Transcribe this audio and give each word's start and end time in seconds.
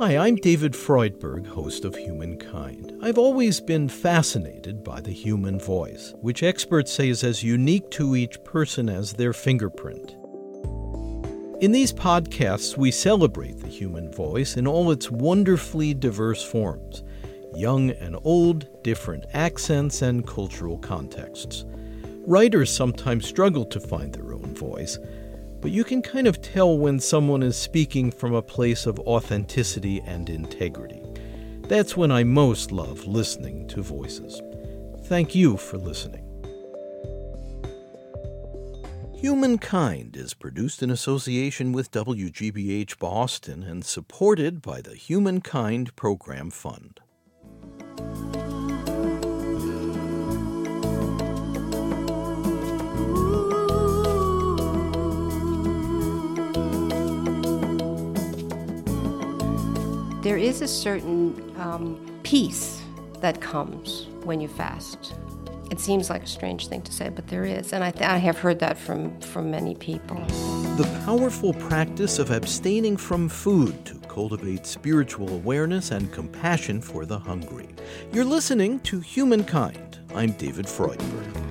Hi, 0.00 0.16
I'm 0.18 0.34
David 0.34 0.72
Freudberg, 0.72 1.46
host 1.46 1.84
of 1.84 1.94
Humankind. 1.94 2.98
I've 3.00 3.16
always 3.16 3.60
been 3.60 3.88
fascinated 3.88 4.82
by 4.82 5.00
the 5.00 5.12
human 5.12 5.60
voice, 5.60 6.12
which 6.20 6.42
experts 6.42 6.92
say 6.92 7.10
is 7.10 7.22
as 7.22 7.44
unique 7.44 7.88
to 7.92 8.16
each 8.16 8.42
person 8.42 8.88
as 8.88 9.12
their 9.12 9.32
fingerprint. 9.32 10.16
In 11.62 11.70
these 11.70 11.92
podcasts, 11.92 12.76
we 12.76 12.90
celebrate 12.90 13.60
the 13.60 13.68
human 13.68 14.10
voice 14.10 14.56
in 14.56 14.66
all 14.66 14.90
its 14.90 15.12
wonderfully 15.12 15.94
diverse 15.94 16.42
forms 16.42 17.04
young 17.54 17.90
and 17.90 18.16
old, 18.24 18.82
different 18.82 19.24
accents, 19.32 20.02
and 20.02 20.26
cultural 20.26 20.76
contexts. 20.78 21.64
Writers 22.26 22.74
sometimes 22.74 23.28
struggle 23.28 23.64
to 23.66 23.78
find 23.78 24.12
their 24.12 24.32
own 24.32 24.56
voice, 24.56 24.98
but 25.64 25.72
you 25.72 25.82
can 25.82 26.02
kind 26.02 26.26
of 26.26 26.42
tell 26.42 26.76
when 26.76 27.00
someone 27.00 27.42
is 27.42 27.56
speaking 27.56 28.10
from 28.10 28.34
a 28.34 28.42
place 28.42 28.84
of 28.84 29.00
authenticity 29.00 29.98
and 30.04 30.28
integrity. 30.28 31.00
That's 31.68 31.96
when 31.96 32.12
I 32.12 32.22
most 32.22 32.70
love 32.70 33.06
listening 33.06 33.66
to 33.68 33.80
voices. 33.80 34.42
Thank 35.04 35.34
you 35.34 35.56
for 35.56 35.78
listening. 35.78 36.22
Humankind 39.14 40.18
is 40.18 40.34
produced 40.34 40.82
in 40.82 40.90
association 40.90 41.72
with 41.72 41.90
WGBH 41.92 42.98
Boston 42.98 43.62
and 43.62 43.86
supported 43.86 44.60
by 44.60 44.82
the 44.82 44.94
Humankind 44.94 45.96
Program 45.96 46.50
Fund. 46.50 47.00
There 60.24 60.38
is 60.38 60.62
a 60.62 60.66
certain 60.66 61.54
um, 61.58 62.18
peace 62.22 62.80
that 63.20 63.42
comes 63.42 64.06
when 64.22 64.40
you 64.40 64.48
fast. 64.48 65.12
It 65.70 65.78
seems 65.78 66.08
like 66.08 66.22
a 66.22 66.26
strange 66.26 66.68
thing 66.68 66.80
to 66.80 66.90
say, 66.90 67.10
but 67.10 67.28
there 67.28 67.44
is, 67.44 67.74
and 67.74 67.84
I, 67.84 67.90
th- 67.90 68.08
I 68.08 68.16
have 68.16 68.38
heard 68.38 68.58
that 68.60 68.78
from, 68.78 69.20
from 69.20 69.50
many 69.50 69.74
people. 69.74 70.16
The 70.78 71.02
powerful 71.04 71.52
practice 71.52 72.18
of 72.18 72.30
abstaining 72.30 72.96
from 72.96 73.28
food 73.28 73.84
to 73.84 73.96
cultivate 74.08 74.64
spiritual 74.64 75.28
awareness 75.28 75.90
and 75.90 76.10
compassion 76.10 76.80
for 76.80 77.04
the 77.04 77.18
hungry. 77.18 77.68
You're 78.10 78.24
listening 78.24 78.80
to 78.80 79.00
Humankind. 79.00 79.98
I'm 80.14 80.32
David 80.32 80.64
Freudberg. 80.64 81.43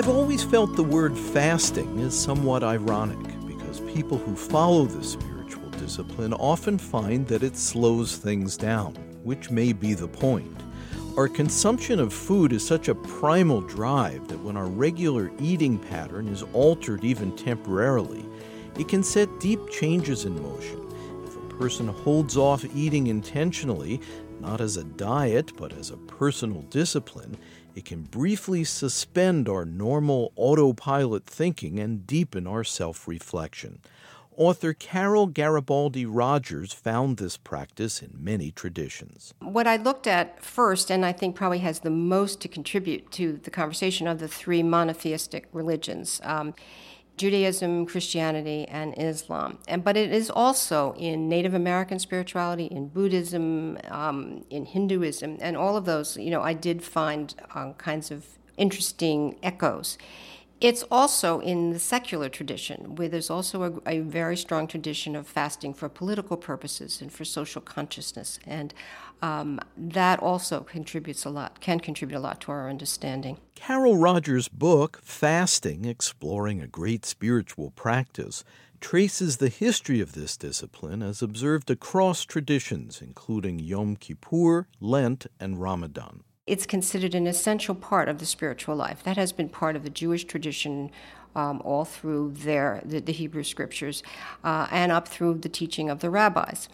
I've 0.00 0.08
always 0.08 0.42
felt 0.42 0.76
the 0.76 0.82
word 0.82 1.14
fasting 1.14 1.98
is 1.98 2.18
somewhat 2.18 2.64
ironic 2.64 3.18
because 3.46 3.80
people 3.80 4.16
who 4.16 4.34
follow 4.34 4.86
this 4.86 5.12
spiritual 5.12 5.68
discipline 5.72 6.32
often 6.32 6.78
find 6.78 7.26
that 7.26 7.42
it 7.42 7.54
slows 7.54 8.16
things 8.16 8.56
down, 8.56 8.94
which 9.24 9.50
may 9.50 9.74
be 9.74 9.92
the 9.92 10.08
point. 10.08 10.58
Our 11.18 11.28
consumption 11.28 12.00
of 12.00 12.14
food 12.14 12.54
is 12.54 12.66
such 12.66 12.88
a 12.88 12.94
primal 12.94 13.60
drive 13.60 14.26
that 14.28 14.40
when 14.40 14.56
our 14.56 14.68
regular 14.68 15.30
eating 15.38 15.78
pattern 15.78 16.28
is 16.28 16.44
altered 16.54 17.04
even 17.04 17.36
temporarily, 17.36 18.24
it 18.78 18.88
can 18.88 19.02
set 19.02 19.28
deep 19.38 19.68
changes 19.68 20.24
in 20.24 20.42
motion. 20.42 20.80
If 21.26 21.36
a 21.36 21.54
person 21.56 21.88
holds 21.88 22.38
off 22.38 22.64
eating 22.74 23.08
intentionally, 23.08 24.00
not 24.40 24.62
as 24.62 24.78
a 24.78 24.84
diet 24.84 25.52
but 25.58 25.74
as 25.74 25.90
a 25.90 25.98
personal 25.98 26.62
discipline, 26.62 27.36
it 27.74 27.84
can 27.84 28.02
briefly 28.02 28.64
suspend 28.64 29.48
our 29.48 29.64
normal 29.64 30.32
autopilot 30.36 31.24
thinking 31.24 31.78
and 31.78 32.06
deepen 32.06 32.46
our 32.46 32.64
self 32.64 33.06
reflection. 33.06 33.80
Author 34.36 34.72
Carol 34.72 35.26
Garibaldi 35.26 36.06
Rogers 36.06 36.72
found 36.72 37.18
this 37.18 37.36
practice 37.36 38.00
in 38.00 38.12
many 38.18 38.50
traditions. 38.50 39.34
What 39.40 39.66
I 39.66 39.76
looked 39.76 40.06
at 40.06 40.42
first, 40.42 40.90
and 40.90 41.04
I 41.04 41.12
think 41.12 41.36
probably 41.36 41.58
has 41.58 41.80
the 41.80 41.90
most 41.90 42.40
to 42.40 42.48
contribute 42.48 43.10
to 43.12 43.34
the 43.42 43.50
conversation 43.50 44.06
of 44.06 44.18
the 44.18 44.28
three 44.28 44.62
monotheistic 44.62 45.46
religions. 45.52 46.22
Um, 46.24 46.54
Judaism, 47.20 47.84
Christianity, 47.84 48.66
and 48.68 48.94
Islam. 48.96 49.58
And, 49.68 49.84
but 49.84 49.94
it 49.94 50.10
is 50.10 50.30
also 50.30 50.94
in 50.94 51.28
Native 51.28 51.52
American 51.52 51.98
spirituality, 51.98 52.64
in 52.64 52.88
Buddhism, 52.88 53.76
um, 53.90 54.46
in 54.48 54.64
Hinduism, 54.64 55.36
and 55.38 55.54
all 55.54 55.76
of 55.76 55.84
those, 55.84 56.16
you 56.16 56.30
know, 56.30 56.40
I 56.40 56.54
did 56.54 56.82
find 56.82 57.34
uh, 57.54 57.74
kinds 57.74 58.10
of 58.10 58.24
interesting 58.56 59.38
echoes. 59.42 59.98
It's 60.60 60.82
also 60.90 61.40
in 61.40 61.70
the 61.70 61.78
secular 61.78 62.28
tradition, 62.28 62.96
where 62.96 63.08
there's 63.08 63.30
also 63.30 63.80
a, 63.86 63.90
a, 63.90 64.00
very 64.00 64.36
strong 64.36 64.66
tradition 64.66 65.16
of 65.16 65.26
fasting 65.26 65.72
for 65.72 65.88
political 65.88 66.36
purposes 66.36 67.00
and 67.00 67.10
for 67.10 67.24
social 67.24 67.62
consciousness. 67.62 68.38
And 68.46 68.74
um, 69.22 69.58
that 69.74 70.18
also 70.20 70.60
contributes 70.60 71.24
a 71.24 71.30
lot, 71.30 71.60
can 71.60 71.80
contribute 71.80 72.18
a 72.18 72.20
lot 72.20 72.42
to 72.42 72.52
our 72.52 72.68
understanding. 72.68 73.38
Carol 73.54 73.96
Rogers' 73.96 74.48
book, 74.48 75.00
Fasting 75.02 75.86
Exploring 75.86 76.60
a 76.60 76.66
Great 76.66 77.06
Spiritual 77.06 77.70
Practice, 77.70 78.44
traces 78.82 79.38
the 79.38 79.48
history 79.48 80.00
of 80.00 80.12
this 80.12 80.36
discipline 80.36 81.02
as 81.02 81.22
observed 81.22 81.70
across 81.70 82.24
traditions, 82.24 83.00
including 83.00 83.58
Yom 83.58 83.96
Kippur, 83.96 84.66
Lent, 84.78 85.26
and 85.38 85.58
Ramadan 85.58 86.22
it's 86.50 86.66
considered 86.66 87.14
an 87.14 87.28
essential 87.28 87.76
part 87.76 88.08
of 88.08 88.18
the 88.18 88.26
spiritual 88.26 88.74
life. 88.74 89.04
That 89.04 89.16
has 89.16 89.30
been 89.30 89.48
part 89.48 89.76
of 89.76 89.84
the 89.84 89.90
Jewish 89.90 90.24
tradition 90.24 90.90
um, 91.36 91.62
all 91.64 91.84
through 91.84 92.32
their, 92.32 92.82
the, 92.84 92.98
the 92.98 93.12
Hebrew 93.12 93.44
scriptures 93.44 94.02
uh, 94.42 94.66
and 94.72 94.90
up 94.90 95.06
through 95.06 95.34
the 95.34 95.48
teaching 95.48 95.88
of 95.88 96.00
the 96.00 96.10
rabbis. 96.10 96.68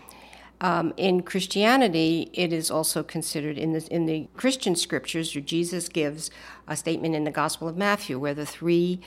Um, 0.63 0.95
in 0.97 1.23
Christianity, 1.23 2.31
it 2.33 2.55
is 2.55 2.71
also 2.71 3.03
considered 3.03 3.59
in 3.59 3.75
the, 3.75 3.87
in 3.91 4.07
the 4.07 4.29
Christian 4.35 4.77
scriptures, 4.77 5.31
Jesus 5.31 5.91
gives 5.91 6.31
a 6.67 6.75
statement 6.75 7.15
in 7.15 7.25
the 7.25 7.31
Gospel 7.31 7.69
of 7.69 7.77
Matthew 7.77 8.19
where 8.19 8.33
the 8.33 8.47
three 8.47 9.01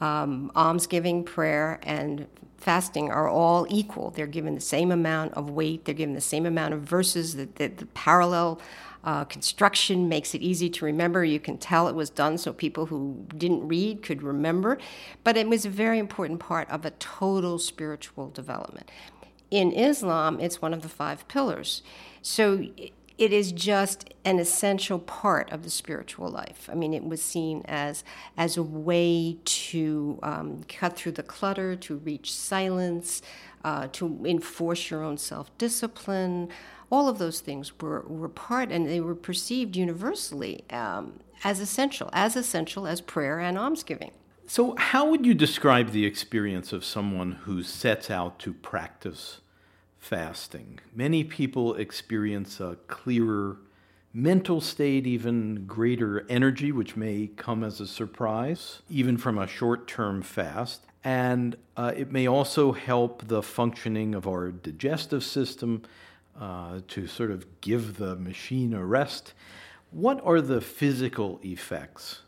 um, 0.00 0.50
almsgiving, 0.56 1.22
prayer, 1.24 1.78
and 1.82 2.26
fasting 2.56 3.10
are 3.10 3.28
all 3.28 3.66
equal. 3.68 4.08
They're 4.08 4.26
given 4.26 4.54
the 4.54 4.62
same 4.62 4.90
amount 4.90 5.34
of 5.34 5.50
weight, 5.50 5.84
they're 5.84 5.94
given 5.94 6.14
the 6.14 6.22
same 6.22 6.46
amount 6.46 6.72
of 6.72 6.80
verses, 6.80 7.36
the, 7.36 7.46
the, 7.56 7.68
the 7.68 7.86
parallel 7.86 8.58
uh, 9.04 9.24
construction 9.24 10.08
makes 10.08 10.34
it 10.34 10.40
easy 10.40 10.70
to 10.70 10.84
remember. 10.84 11.24
You 11.24 11.38
can 11.38 11.58
tell 11.58 11.88
it 11.88 11.94
was 11.94 12.10
done 12.10 12.38
so 12.38 12.52
people 12.52 12.86
who 12.86 13.26
didn't 13.36 13.68
read 13.68 14.02
could 14.02 14.22
remember. 14.22 14.78
But 15.22 15.36
it 15.36 15.48
was 15.48 15.66
a 15.66 15.70
very 15.70 15.98
important 15.98 16.40
part 16.40 16.68
of 16.70 16.84
a 16.84 16.90
total 16.92 17.58
spiritual 17.58 18.30
development. 18.30 18.90
In 19.50 19.72
Islam, 19.72 20.40
it's 20.40 20.62
one 20.62 20.72
of 20.72 20.82
the 20.82 20.88
five 20.88 21.28
pillars. 21.28 21.82
So 22.22 22.66
it 23.16 23.32
is 23.32 23.52
just 23.52 24.12
an 24.24 24.38
essential 24.38 24.98
part 24.98 25.52
of 25.52 25.62
the 25.62 25.70
spiritual 25.70 26.28
life. 26.28 26.68
I 26.70 26.74
mean, 26.74 26.92
it 26.92 27.04
was 27.04 27.22
seen 27.22 27.62
as 27.66 28.04
as 28.36 28.56
a 28.56 28.62
way 28.62 29.38
to 29.44 30.18
um, 30.22 30.62
cut 30.68 30.96
through 30.96 31.12
the 31.12 31.22
clutter, 31.22 31.76
to 31.76 31.96
reach 31.96 32.32
silence, 32.32 33.22
uh, 33.64 33.88
to 33.92 34.24
enforce 34.24 34.90
your 34.90 35.02
own 35.02 35.18
self 35.18 35.56
discipline 35.58 36.50
all 36.94 37.08
of 37.08 37.18
those 37.18 37.40
things 37.40 37.72
were, 37.80 38.02
were 38.06 38.28
part 38.28 38.70
and 38.70 38.86
they 38.86 39.00
were 39.00 39.14
perceived 39.16 39.76
universally 39.76 40.64
um, 40.70 41.20
as 41.42 41.58
essential, 41.58 42.08
as 42.12 42.36
essential 42.36 42.86
as 42.86 43.00
prayer 43.00 43.40
and 43.40 43.58
almsgiving. 43.58 44.12
So, 44.46 44.76
how 44.76 45.08
would 45.08 45.24
you 45.24 45.34
describe 45.34 45.90
the 45.90 46.04
experience 46.04 46.72
of 46.72 46.84
someone 46.84 47.32
who 47.32 47.62
sets 47.62 48.10
out 48.10 48.38
to 48.40 48.52
practice 48.52 49.40
fasting? 50.04 50.78
Many 50.94 51.24
people 51.24 51.74
experience 51.76 52.60
a 52.60 52.76
clearer 52.88 53.56
mental 54.12 54.60
state, 54.60 55.06
even 55.06 55.64
greater 55.66 56.26
energy, 56.28 56.70
which 56.70 56.94
may 56.94 57.30
come 57.36 57.64
as 57.64 57.80
a 57.80 57.86
surprise, 57.86 58.82
even 58.90 59.16
from 59.16 59.38
a 59.38 59.46
short 59.46 59.88
term 59.88 60.20
fast. 60.20 60.82
And 61.02 61.56
uh, 61.76 61.92
it 61.96 62.12
may 62.12 62.26
also 62.26 62.72
help 62.72 63.28
the 63.28 63.42
functioning 63.42 64.14
of 64.14 64.26
our 64.26 64.50
digestive 64.50 65.24
system 65.24 65.82
uh, 66.38 66.80
to 66.88 67.06
sort 67.06 67.30
of 67.30 67.60
give 67.60 67.96
the 67.96 68.14
machine 68.16 68.74
a 68.74 68.84
rest. 68.84 69.32
What 69.90 70.20
are 70.24 70.40
the 70.40 70.60
physical 70.60 71.40
effects 71.42 72.20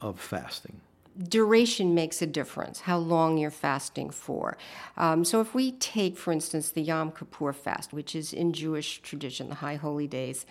of 0.00 0.18
fasting? 0.18 0.80
Duration 1.28 1.94
makes 1.94 2.22
a 2.22 2.26
difference, 2.26 2.80
how 2.80 2.98
long 2.98 3.38
you're 3.38 3.50
fasting 3.50 4.10
for. 4.10 4.56
Um, 4.96 5.24
so, 5.24 5.40
if 5.40 5.54
we 5.54 5.72
take, 5.72 6.16
for 6.16 6.32
instance, 6.32 6.70
the 6.70 6.82
Yom 6.82 7.12
Kippur 7.12 7.52
fast, 7.52 7.92
which 7.92 8.14
is 8.14 8.32
in 8.32 8.52
Jewish 8.52 9.00
tradition, 9.02 9.48
the 9.48 9.56
High 9.56 9.76
Holy 9.76 10.06
Days, 10.06 10.46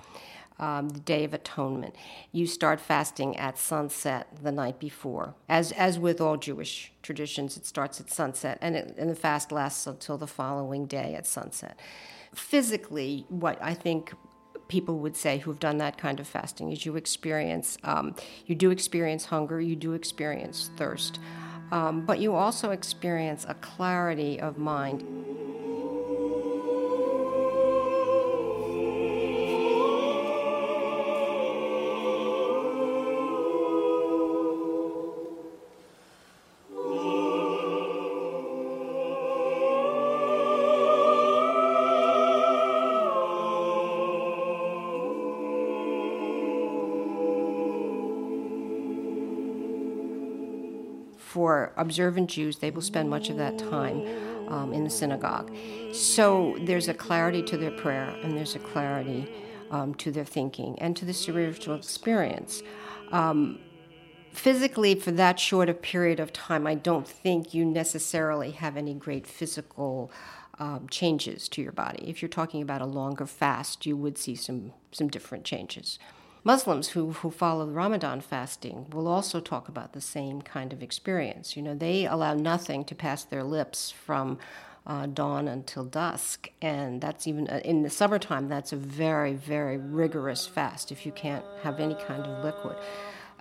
um, 0.59 0.89
the 0.89 0.99
Day 0.99 1.23
of 1.23 1.33
Atonement. 1.33 1.95
You 2.31 2.45
start 2.45 2.79
fasting 2.79 3.35
at 3.37 3.57
sunset 3.57 4.27
the 4.43 4.51
night 4.51 4.79
before. 4.79 5.33
As, 5.49 5.71
as 5.71 5.97
with 5.97 6.21
all 6.21 6.37
Jewish 6.37 6.91
traditions, 7.01 7.57
it 7.57 7.65
starts 7.65 7.99
at 7.99 8.11
sunset, 8.11 8.59
and, 8.61 8.75
it, 8.75 8.95
and 8.97 9.09
the 9.09 9.15
fast 9.15 9.51
lasts 9.51 9.87
until 9.87 10.19
the 10.19 10.27
following 10.27 10.85
day 10.85 11.15
at 11.15 11.25
sunset 11.25 11.79
physically, 12.33 13.25
what 13.29 13.57
I 13.61 13.73
think 13.73 14.13
people 14.71 14.99
would 14.99 15.17
say 15.17 15.37
who've 15.39 15.59
done 15.59 15.79
that 15.79 15.97
kind 15.97 16.17
of 16.21 16.25
fasting 16.25 16.71
is 16.71 16.85
you 16.85 16.95
experience, 16.95 17.77
um, 17.83 18.15
you 18.45 18.55
do 18.55 18.71
experience 18.71 19.25
hunger, 19.25 19.59
you 19.59 19.75
do 19.75 19.91
experience 19.91 20.71
thirst, 20.77 21.19
um, 21.73 22.05
but 22.05 22.19
you 22.19 22.33
also 22.33 22.71
experience 22.71 23.45
a 23.49 23.53
clarity 23.55 24.39
of 24.39 24.57
mind. 24.57 25.03
For 51.31 51.71
observant 51.77 52.29
Jews, 52.29 52.57
they 52.57 52.71
will 52.71 52.81
spend 52.81 53.09
much 53.09 53.29
of 53.29 53.37
that 53.37 53.57
time 53.57 54.05
um, 54.49 54.73
in 54.73 54.83
the 54.83 54.89
synagogue. 54.89 55.55
So 55.93 56.57
there's 56.63 56.89
a 56.89 56.93
clarity 56.93 57.41
to 57.43 57.57
their 57.57 57.71
prayer, 57.71 58.09
and 58.21 58.35
there's 58.35 58.55
a 58.55 58.59
clarity 58.59 59.31
um, 59.69 59.95
to 59.95 60.11
their 60.11 60.25
thinking 60.25 60.77
and 60.79 60.93
to 60.97 61.05
the 61.05 61.13
spiritual 61.13 61.75
experience. 61.75 62.63
Um, 63.13 63.59
physically, 64.33 64.95
for 64.95 65.11
that 65.11 65.39
short 65.39 65.69
a 65.69 65.73
period 65.73 66.19
of 66.19 66.33
time, 66.33 66.67
I 66.67 66.75
don't 66.75 67.07
think 67.07 67.53
you 67.53 67.63
necessarily 67.63 68.51
have 68.51 68.75
any 68.75 68.93
great 68.93 69.25
physical 69.25 70.11
um, 70.59 70.89
changes 70.89 71.47
to 71.49 71.61
your 71.61 71.71
body. 71.71 72.03
If 72.09 72.21
you're 72.21 72.29
talking 72.29 72.61
about 72.61 72.81
a 72.81 72.85
longer 72.85 73.25
fast, 73.25 73.85
you 73.85 73.95
would 73.95 74.17
see 74.17 74.35
some 74.35 74.73
some 74.91 75.07
different 75.07 75.45
changes. 75.45 75.97
Muslims 76.43 76.89
who, 76.89 77.11
who 77.11 77.29
follow 77.29 77.67
Ramadan 77.67 78.19
fasting 78.19 78.87
will 78.91 79.07
also 79.07 79.39
talk 79.39 79.67
about 79.67 79.93
the 79.93 80.01
same 80.01 80.41
kind 80.41 80.73
of 80.73 80.81
experience. 80.81 81.55
You 81.55 81.61
know, 81.61 81.75
they 81.75 82.05
allow 82.05 82.33
nothing 82.33 82.83
to 82.85 82.95
pass 82.95 83.23
their 83.23 83.43
lips 83.43 83.91
from 83.91 84.39
uh, 84.87 85.05
dawn 85.05 85.47
until 85.47 85.83
dusk. 85.83 86.49
And 86.61 86.99
that's 86.99 87.27
even 87.27 87.47
uh, 87.47 87.61
in 87.63 87.83
the 87.83 87.89
summertime, 87.89 88.49
that's 88.49 88.73
a 88.73 88.77
very, 88.77 89.33
very 89.33 89.77
rigorous 89.77 90.47
fast 90.47 90.91
if 90.91 91.05
you 91.05 91.11
can't 91.11 91.45
have 91.61 91.79
any 91.79 91.95
kind 91.95 92.25
of 92.25 92.43
liquid. 92.43 92.77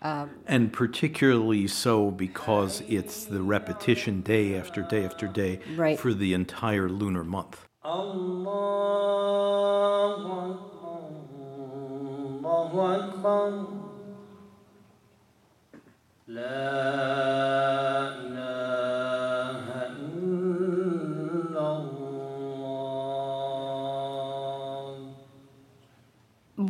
Um, 0.02 0.30
and 0.46 0.72
particularly 0.72 1.66
so 1.68 2.10
because 2.10 2.82
it's 2.88 3.24
the 3.24 3.42
repetition 3.42 4.22
day 4.22 4.56
after 4.56 4.80
day 4.82 5.04
after 5.04 5.26
day 5.26 5.60
right. 5.76 5.98
for 5.98 6.14
the 6.14 6.32
entire 6.32 6.88
lunar 6.88 7.24
month. 7.24 7.66
Allah. 7.82 8.60
أكبر 12.69 13.67
لا 16.27 17.05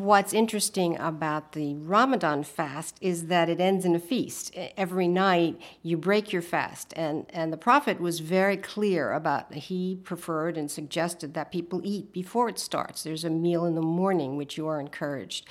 what's 0.06 0.34
interesting 0.34 0.98
about 1.00 1.54
the 1.54 1.74
Ramadan 1.76 2.44
fast 2.44 2.98
is 3.02 3.26
that 3.26 3.50
it 3.50 3.60
ends 3.60 3.86
in 3.86 3.96
a 3.96 4.00
feast. 4.00 4.56
Every 4.78 5.08
night 5.08 5.60
you 5.82 5.98
break 5.98 6.32
your 6.32 6.44
fast. 6.44 6.94
And, 6.96 7.26
and 7.30 7.52
the 7.52 7.58
Prophet 7.58 8.00
was 8.00 8.20
very 8.20 8.56
clear 8.56 9.12
about 9.14 9.54
he 9.54 10.00
preferred 10.04 10.58
and 10.58 10.70
suggested 10.70 11.34
that 11.34 11.52
people 11.52 11.82
eat 11.84 12.14
before 12.14 12.48
it 12.50 12.60
starts. 12.60 13.04
There's 13.04 13.26
a 13.26 13.30
meal 13.32 13.66
in 13.66 13.74
the 13.74 13.82
morning, 13.82 14.38
which 14.38 14.58
you 14.58 14.68
are 14.68 14.80
encouraged. 14.80 15.48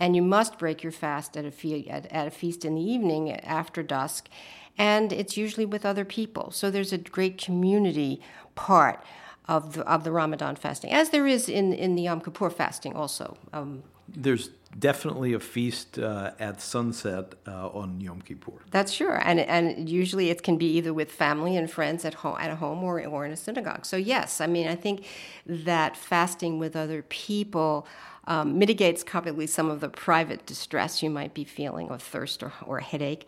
And 0.00 0.16
you 0.16 0.22
must 0.22 0.58
break 0.58 0.82
your 0.82 0.92
fast 0.92 1.36
at 1.36 1.44
a, 1.44 1.52
fe- 1.52 1.86
at, 1.88 2.06
at 2.06 2.26
a 2.26 2.30
feast 2.30 2.64
in 2.64 2.74
the 2.74 2.82
evening 2.82 3.30
after 3.32 3.82
dusk. 3.82 4.28
And 4.76 5.12
it's 5.12 5.36
usually 5.36 5.66
with 5.66 5.84
other 5.84 6.04
people. 6.06 6.50
So 6.50 6.70
there's 6.70 6.92
a 6.92 6.98
great 6.98 7.38
community 7.38 8.20
part 8.54 9.04
of 9.46 9.74
the, 9.74 9.82
of 9.86 10.04
the 10.04 10.10
Ramadan 10.10 10.56
fasting, 10.56 10.92
as 10.92 11.10
there 11.10 11.26
is 11.26 11.48
in, 11.48 11.72
in 11.72 11.96
the 11.96 12.02
Yom 12.02 12.20
Kippur 12.20 12.50
fasting 12.50 12.94
also. 12.96 13.36
Um, 13.52 13.82
there's 14.08 14.50
definitely 14.78 15.32
a 15.32 15.40
feast 15.40 15.98
uh, 15.98 16.32
at 16.38 16.60
sunset 16.60 17.34
uh, 17.46 17.68
on 17.68 18.00
Yom 18.00 18.22
Kippur. 18.22 18.52
That's 18.70 18.92
sure, 18.92 19.20
and 19.24 19.40
and 19.40 19.88
usually 19.88 20.30
it 20.30 20.42
can 20.42 20.56
be 20.56 20.66
either 20.76 20.94
with 20.94 21.10
family 21.10 21.56
and 21.56 21.70
friends 21.70 22.04
at 22.04 22.14
home, 22.14 22.36
at 22.38 22.56
home, 22.58 22.82
or 22.82 23.04
or 23.06 23.26
in 23.26 23.32
a 23.32 23.36
synagogue. 23.36 23.84
So 23.84 23.96
yes, 23.96 24.40
I 24.40 24.46
mean 24.46 24.68
I 24.68 24.76
think 24.76 25.04
that 25.46 25.96
fasting 25.96 26.58
with 26.58 26.76
other 26.76 27.02
people. 27.02 27.86
Um, 28.26 28.58
mitigates 28.58 29.02
probably 29.02 29.46
some 29.46 29.70
of 29.70 29.80
the 29.80 29.88
private 29.88 30.44
distress 30.46 31.02
you 31.02 31.10
might 31.10 31.32
be 31.34 31.42
feeling 31.42 31.88
of 31.88 32.02
thirst 32.02 32.42
or, 32.42 32.52
or 32.64 32.78
headache 32.78 33.26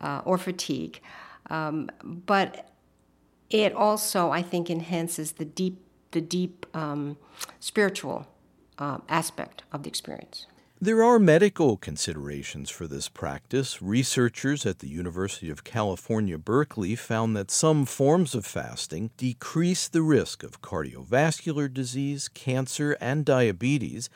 uh, 0.00 0.20
or 0.24 0.38
fatigue. 0.38 1.00
Um, 1.50 1.90
but 2.02 2.70
it 3.50 3.72
also, 3.74 4.30
I 4.30 4.42
think, 4.42 4.70
enhances 4.70 5.32
the 5.32 5.44
deep, 5.44 5.80
the 6.10 6.20
deep 6.20 6.66
um, 6.74 7.16
spiritual 7.58 8.26
uh, 8.78 8.98
aspect 9.08 9.62
of 9.72 9.82
the 9.82 9.88
experience. 9.88 10.46
There 10.84 11.02
are 11.02 11.18
medical 11.18 11.78
considerations 11.78 12.68
for 12.68 12.86
this 12.86 13.08
practice. 13.08 13.80
Researchers 13.80 14.66
at 14.66 14.80
the 14.80 14.86
University 14.86 15.48
of 15.48 15.64
California, 15.64 16.36
Berkeley 16.36 16.94
found 16.94 17.34
that 17.34 17.50
some 17.50 17.86
forms 17.86 18.34
of 18.34 18.44
fasting 18.44 19.10
decrease 19.16 19.88
the 19.88 20.02
risk 20.02 20.42
of 20.42 20.60
cardiovascular 20.60 21.72
disease, 21.72 22.28
cancer, 22.28 22.98
and 23.00 23.24
diabetes, 23.24 24.10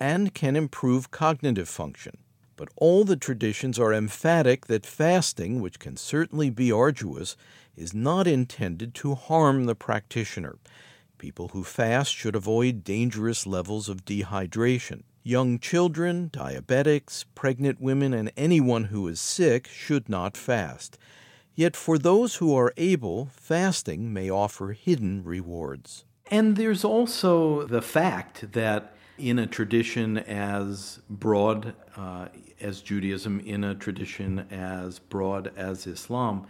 and 0.00 0.32
can 0.32 0.56
improve 0.56 1.10
cognitive 1.10 1.68
function. 1.68 2.16
But 2.56 2.70
all 2.74 3.04
the 3.04 3.16
traditions 3.16 3.78
are 3.78 3.92
emphatic 3.92 4.64
that 4.64 4.86
fasting, 4.86 5.60
which 5.60 5.78
can 5.78 5.98
certainly 5.98 6.48
be 6.48 6.72
arduous, 6.72 7.36
is 7.76 7.92
not 7.92 8.26
intended 8.26 8.94
to 8.94 9.14
harm 9.14 9.66
the 9.66 9.74
practitioner. 9.74 10.56
People 11.18 11.48
who 11.48 11.64
fast 11.64 12.14
should 12.14 12.34
avoid 12.34 12.82
dangerous 12.82 13.46
levels 13.46 13.90
of 13.90 14.06
dehydration. 14.06 15.02
Young 15.26 15.58
children, 15.58 16.28
diabetics, 16.30 17.24
pregnant 17.34 17.80
women, 17.80 18.12
and 18.12 18.30
anyone 18.36 18.84
who 18.84 19.08
is 19.08 19.18
sick 19.18 19.66
should 19.66 20.06
not 20.06 20.36
fast. 20.36 20.98
Yet 21.54 21.76
for 21.76 21.96
those 21.96 22.34
who 22.34 22.54
are 22.54 22.74
able, 22.76 23.30
fasting 23.32 24.12
may 24.12 24.28
offer 24.28 24.72
hidden 24.72 25.24
rewards. 25.24 26.04
And 26.30 26.56
there's 26.56 26.84
also 26.84 27.66
the 27.66 27.80
fact 27.80 28.52
that 28.52 28.94
in 29.16 29.38
a 29.38 29.46
tradition 29.46 30.18
as 30.18 31.00
broad 31.08 31.74
uh, 31.96 32.28
as 32.60 32.82
Judaism, 32.82 33.40
in 33.40 33.64
a 33.64 33.74
tradition 33.74 34.40
as 34.50 34.98
broad 34.98 35.50
as 35.56 35.86
Islam, 35.86 36.46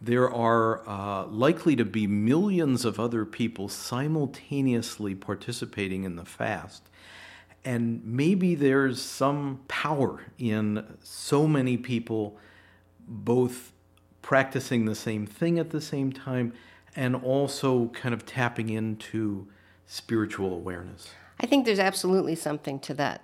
there 0.00 0.30
are 0.30 0.88
uh, 0.88 1.26
likely 1.26 1.74
to 1.74 1.84
be 1.84 2.06
millions 2.06 2.84
of 2.84 3.00
other 3.00 3.24
people 3.24 3.68
simultaneously 3.68 5.16
participating 5.16 6.04
in 6.04 6.14
the 6.14 6.24
fast. 6.24 6.88
And 7.64 8.04
maybe 8.04 8.54
there's 8.54 9.00
some 9.00 9.60
power 9.68 10.22
in 10.38 10.96
so 11.02 11.46
many 11.46 11.76
people 11.76 12.36
both 13.06 13.72
practicing 14.20 14.84
the 14.84 14.94
same 14.94 15.26
thing 15.26 15.58
at 15.58 15.70
the 15.70 15.80
same 15.80 16.12
time 16.12 16.52
and 16.96 17.16
also 17.16 17.88
kind 17.88 18.14
of 18.14 18.26
tapping 18.26 18.68
into 18.68 19.46
spiritual 19.86 20.52
awareness. 20.52 21.10
I 21.40 21.46
think 21.46 21.64
there's 21.64 21.78
absolutely 21.78 22.34
something 22.34 22.78
to 22.80 22.94
that 22.94 23.22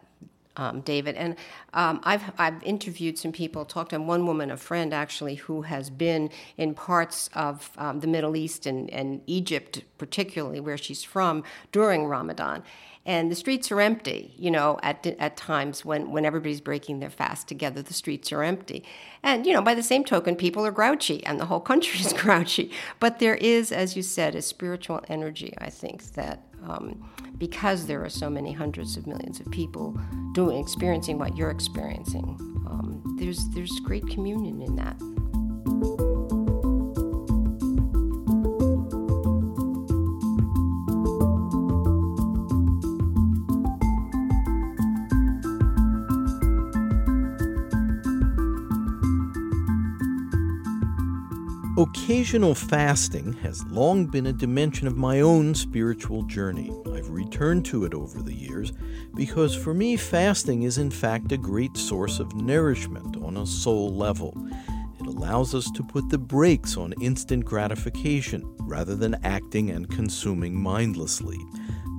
um, 0.58 0.80
David. 0.80 1.14
And 1.14 1.36
um, 1.72 2.00
I've, 2.02 2.24
I've 2.36 2.62
interviewed 2.62 3.16
some 3.16 3.32
people, 3.32 3.64
talked 3.64 3.90
to 3.90 4.00
one 4.00 4.26
woman, 4.26 4.50
a 4.50 4.56
friend 4.56 4.92
actually, 4.92 5.36
who 5.36 5.62
has 5.62 5.88
been 5.88 6.30
in 6.56 6.74
parts 6.74 7.30
of 7.32 7.70
um, 7.78 8.00
the 8.00 8.06
Middle 8.06 8.36
East 8.36 8.66
and, 8.66 8.90
and 8.90 9.22
Egypt, 9.26 9.82
particularly 9.96 10.60
where 10.60 10.76
she's 10.76 11.04
from, 11.04 11.44
during 11.72 12.06
Ramadan. 12.06 12.64
And 13.08 13.30
the 13.30 13.34
streets 13.34 13.72
are 13.72 13.80
empty, 13.80 14.34
you 14.36 14.50
know, 14.50 14.78
at, 14.82 15.06
at 15.06 15.38
times 15.38 15.82
when, 15.82 16.10
when 16.10 16.26
everybody's 16.26 16.60
breaking 16.60 17.00
their 17.00 17.08
fast 17.08 17.48
together, 17.48 17.80
the 17.80 17.94
streets 17.94 18.30
are 18.32 18.42
empty. 18.42 18.84
And, 19.22 19.46
you 19.46 19.54
know, 19.54 19.62
by 19.62 19.72
the 19.72 19.82
same 19.82 20.04
token, 20.04 20.36
people 20.36 20.66
are 20.66 20.70
grouchy 20.70 21.24
and 21.24 21.40
the 21.40 21.46
whole 21.46 21.58
country 21.58 22.00
is 22.00 22.12
grouchy. 22.24 22.70
But 23.00 23.18
there 23.18 23.36
is, 23.36 23.72
as 23.72 23.96
you 23.96 24.02
said, 24.02 24.34
a 24.34 24.42
spiritual 24.42 25.00
energy, 25.08 25.54
I 25.56 25.70
think, 25.70 26.02
that 26.16 26.42
um, 26.68 27.02
because 27.38 27.86
there 27.86 28.04
are 28.04 28.10
so 28.10 28.28
many 28.28 28.52
hundreds 28.52 28.98
of 28.98 29.06
millions 29.06 29.40
of 29.40 29.50
people 29.50 29.98
doing 30.34 30.58
experiencing 30.58 31.18
what 31.18 31.34
you're 31.34 31.50
experiencing. 31.50 32.36
Um, 32.68 33.16
there's 33.18 33.48
there's 33.54 33.80
great 33.80 34.06
communion 34.08 34.60
in 34.60 34.76
that. 34.76 34.96
Occasional 51.88 52.54
fasting 52.54 53.32
has 53.44 53.64
long 53.64 54.04
been 54.04 54.26
a 54.26 54.32
dimension 54.32 54.86
of 54.86 54.98
my 54.98 55.20
own 55.20 55.54
spiritual 55.54 56.22
journey. 56.24 56.70
I've 56.92 57.08
returned 57.08 57.64
to 57.66 57.86
it 57.86 57.94
over 57.94 58.20
the 58.20 58.34
years 58.34 58.74
because 59.14 59.54
for 59.54 59.72
me, 59.72 59.96
fasting 59.96 60.64
is 60.64 60.76
in 60.76 60.90
fact 60.90 61.32
a 61.32 61.38
great 61.38 61.78
source 61.78 62.20
of 62.20 62.34
nourishment 62.34 63.16
on 63.16 63.38
a 63.38 63.46
soul 63.46 63.94
level. 63.94 64.34
It 65.00 65.06
allows 65.06 65.54
us 65.54 65.70
to 65.70 65.82
put 65.82 66.10
the 66.10 66.18
brakes 66.18 66.76
on 66.76 66.92
instant 67.00 67.46
gratification 67.46 68.44
rather 68.58 68.94
than 68.94 69.24
acting 69.24 69.70
and 69.70 69.88
consuming 69.88 70.60
mindlessly. 70.60 71.38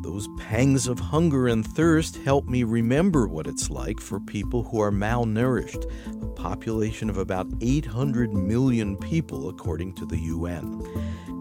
Those 0.01 0.29
pangs 0.37 0.87
of 0.87 0.97
hunger 0.97 1.47
and 1.47 1.65
thirst 1.65 2.15
help 2.17 2.47
me 2.47 2.63
remember 2.63 3.27
what 3.27 3.47
it's 3.47 3.69
like 3.69 3.99
for 3.99 4.19
people 4.19 4.63
who 4.63 4.79
are 4.79 4.91
malnourished, 4.91 5.91
a 6.21 6.25
population 6.27 7.09
of 7.09 7.17
about 7.17 7.47
800 7.59 8.33
million 8.33 8.95
people, 8.95 9.49
according 9.49 9.93
to 9.95 10.05
the 10.05 10.17
UN. 10.17 10.81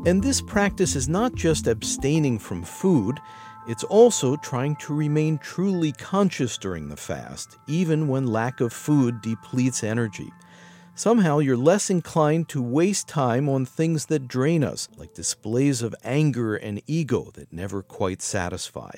And 0.06 0.22
this 0.22 0.40
practice 0.40 0.96
is 0.96 1.08
not 1.08 1.34
just 1.36 1.68
abstaining 1.68 2.38
from 2.38 2.64
food, 2.64 3.20
it's 3.68 3.84
also 3.84 4.34
trying 4.36 4.76
to 4.76 4.94
remain 4.94 5.38
truly 5.38 5.92
conscious 5.92 6.58
during 6.58 6.88
the 6.88 6.96
fast, 6.96 7.58
even 7.68 8.08
when 8.08 8.26
lack 8.26 8.60
of 8.60 8.72
food 8.72 9.20
depletes 9.20 9.84
energy. 9.84 10.32
Somehow 10.98 11.38
you're 11.38 11.56
less 11.56 11.90
inclined 11.90 12.48
to 12.48 12.60
waste 12.60 13.06
time 13.06 13.48
on 13.48 13.64
things 13.64 14.06
that 14.06 14.26
drain 14.26 14.64
us, 14.64 14.88
like 14.96 15.14
displays 15.14 15.80
of 15.80 15.94
anger 16.02 16.56
and 16.56 16.82
ego 16.88 17.30
that 17.34 17.52
never 17.52 17.84
quite 17.84 18.20
satisfy. 18.20 18.90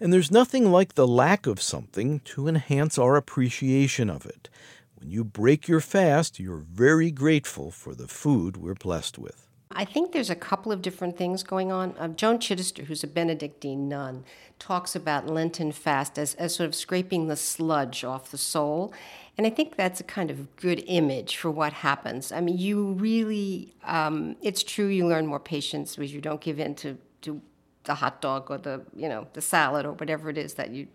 And 0.00 0.12
there's 0.12 0.32
nothing 0.32 0.72
like 0.72 0.96
the 0.96 1.06
lack 1.06 1.46
of 1.46 1.62
something 1.62 2.18
to 2.24 2.48
enhance 2.48 2.98
our 2.98 3.14
appreciation 3.14 4.10
of 4.10 4.26
it. 4.26 4.48
When 4.96 5.08
you 5.08 5.22
break 5.22 5.68
your 5.68 5.78
fast, 5.78 6.40
you're 6.40 6.64
very 6.68 7.12
grateful 7.12 7.70
for 7.70 7.94
the 7.94 8.08
food 8.08 8.56
we're 8.56 8.74
blessed 8.74 9.16
with. 9.16 9.46
I 9.70 9.84
think 9.84 10.10
there's 10.10 10.30
a 10.30 10.34
couple 10.34 10.72
of 10.72 10.82
different 10.82 11.16
things 11.16 11.44
going 11.44 11.70
on. 11.70 11.94
Uh, 11.96 12.08
Joan 12.08 12.38
Chittister, 12.38 12.86
who's 12.86 13.04
a 13.04 13.06
Benedictine 13.06 13.88
nun, 13.88 14.24
talks 14.58 14.96
about 14.96 15.28
Lenten 15.28 15.70
fast 15.70 16.18
as, 16.18 16.34
as 16.34 16.56
sort 16.56 16.66
of 16.66 16.74
scraping 16.74 17.28
the 17.28 17.36
sludge 17.36 18.02
off 18.02 18.32
the 18.32 18.36
soul. 18.36 18.92
And 19.38 19.46
I 19.46 19.50
think 19.50 19.76
that's 19.76 20.00
a 20.00 20.04
kind 20.04 20.30
of 20.30 20.54
good 20.56 20.84
image 20.86 21.36
for 21.36 21.50
what 21.50 21.72
happens. 21.72 22.30
I 22.32 22.40
mean, 22.40 22.58
you 22.58 22.92
really, 22.92 23.74
um, 23.84 24.36
it's 24.42 24.62
true 24.62 24.86
you 24.86 25.06
learn 25.06 25.26
more 25.26 25.40
patience 25.40 25.96
because 25.96 26.12
you 26.12 26.20
don't 26.20 26.40
give 26.40 26.60
in 26.60 26.74
to, 26.76 26.98
to 27.22 27.40
the 27.84 27.94
hot 27.94 28.20
dog 28.20 28.50
or 28.50 28.58
the, 28.58 28.84
you 28.94 29.08
know, 29.08 29.26
the 29.32 29.40
salad 29.40 29.86
or 29.86 29.92
whatever 29.92 30.28
it 30.28 30.36
is 30.36 30.54
that 30.54 30.70
you 30.70 30.88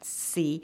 see. 0.00 0.62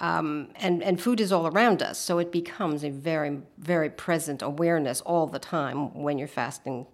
Um, 0.00 0.48
and, 0.56 0.82
and 0.82 1.00
food 1.00 1.20
is 1.20 1.30
all 1.30 1.46
around 1.46 1.80
us, 1.82 1.98
so 1.98 2.18
it 2.18 2.32
becomes 2.32 2.82
a 2.82 2.90
very, 2.90 3.38
very 3.58 3.90
present 3.90 4.42
awareness 4.42 5.00
all 5.02 5.26
the 5.26 5.38
time 5.38 5.94
when 5.94 6.18
you're 6.18 6.26
fasting. 6.26 6.86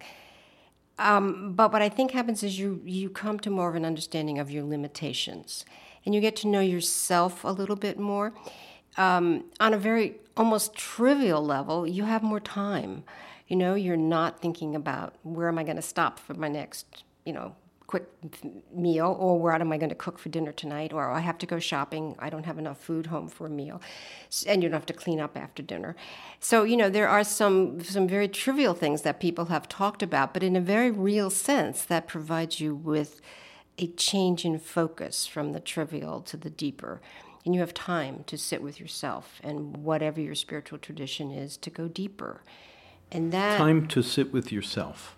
Um, 0.99 1.53
but 1.53 1.71
what 1.71 1.81
I 1.81 1.89
think 1.89 2.11
happens 2.11 2.43
is 2.43 2.59
you, 2.59 2.81
you 2.85 3.09
come 3.09 3.39
to 3.39 3.49
more 3.49 3.69
of 3.69 3.75
an 3.75 3.85
understanding 3.85 4.37
of 4.37 4.51
your 4.51 4.63
limitations 4.63 5.65
and 6.05 6.13
you 6.13 6.21
get 6.21 6.35
to 6.37 6.47
know 6.47 6.59
yourself 6.59 7.43
a 7.43 7.49
little 7.49 7.77
bit 7.77 7.97
more. 7.97 8.33
Um, 8.97 9.45
on 9.59 9.73
a 9.73 9.77
very 9.77 10.15
almost 10.35 10.75
trivial 10.75 11.43
level, 11.45 11.87
you 11.87 12.03
have 12.03 12.23
more 12.23 12.39
time. 12.39 13.03
You 13.47 13.55
know, 13.55 13.75
you're 13.75 13.97
not 13.97 14.41
thinking 14.41 14.75
about 14.75 15.15
where 15.23 15.47
am 15.47 15.57
I 15.57 15.63
going 15.63 15.75
to 15.75 15.81
stop 15.81 16.19
for 16.19 16.33
my 16.33 16.47
next, 16.47 17.03
you 17.25 17.33
know, 17.33 17.55
quick 17.89 18.07
meal 18.71 19.17
or 19.19 19.39
what 19.39 19.61
am 19.61 19.71
I 19.71 19.77
going 19.77 19.89
to 19.89 19.95
cook 19.95 20.19
for 20.19 20.29
dinner 20.29 20.51
tonight 20.51 20.93
or 20.93 21.09
I 21.09 21.21
have 21.21 21.39
to 21.39 21.47
go 21.47 21.57
shopping. 21.57 22.15
I 22.19 22.29
don't 22.29 22.45
have 22.45 22.59
enough 22.59 22.79
food 22.79 23.07
home 23.07 23.27
for 23.27 23.47
a 23.47 23.49
meal. 23.49 23.81
And 24.45 24.61
you 24.61 24.69
don't 24.69 24.75
have 24.75 24.85
to 24.85 24.93
clean 24.93 25.19
up 25.19 25.35
after 25.35 25.63
dinner. 25.63 25.95
So, 26.39 26.65
you 26.65 26.77
know, 26.77 26.91
there 26.91 27.09
are 27.09 27.23
some 27.23 27.83
some 27.83 28.07
very 28.07 28.27
trivial 28.27 28.75
things 28.75 29.01
that 29.01 29.19
people 29.19 29.45
have 29.45 29.67
talked 29.67 30.03
about, 30.03 30.35
but 30.35 30.43
in 30.43 30.55
a 30.55 30.61
very 30.61 30.91
real 30.91 31.31
sense 31.31 31.83
that 31.85 32.07
provides 32.07 32.61
you 32.61 32.75
with 32.75 33.21
a 33.79 33.87
change 33.87 34.45
in 34.45 34.59
focus 34.59 35.25
from 35.25 35.53
the 35.53 35.59
trivial 35.59 36.21
to 36.21 36.37
the 36.37 36.51
deeper. 36.51 37.01
And 37.49 37.55
you 37.55 37.61
have 37.61 37.73
time 37.73 38.25
to 38.27 38.37
sit 38.37 38.61
with 38.61 38.79
yourself 38.79 39.41
and 39.43 39.77
whatever 39.77 40.21
your 40.21 40.35
spiritual 40.35 40.77
tradition 40.77 41.31
is 41.31 41.57
to 41.57 41.71
go 41.71 41.87
deeper. 41.87 42.43
And 43.11 43.31
that 43.31 43.57
time 43.57 43.87
to 43.87 44.03
sit 44.03 44.31
with 44.31 44.51
yourself 44.51 45.17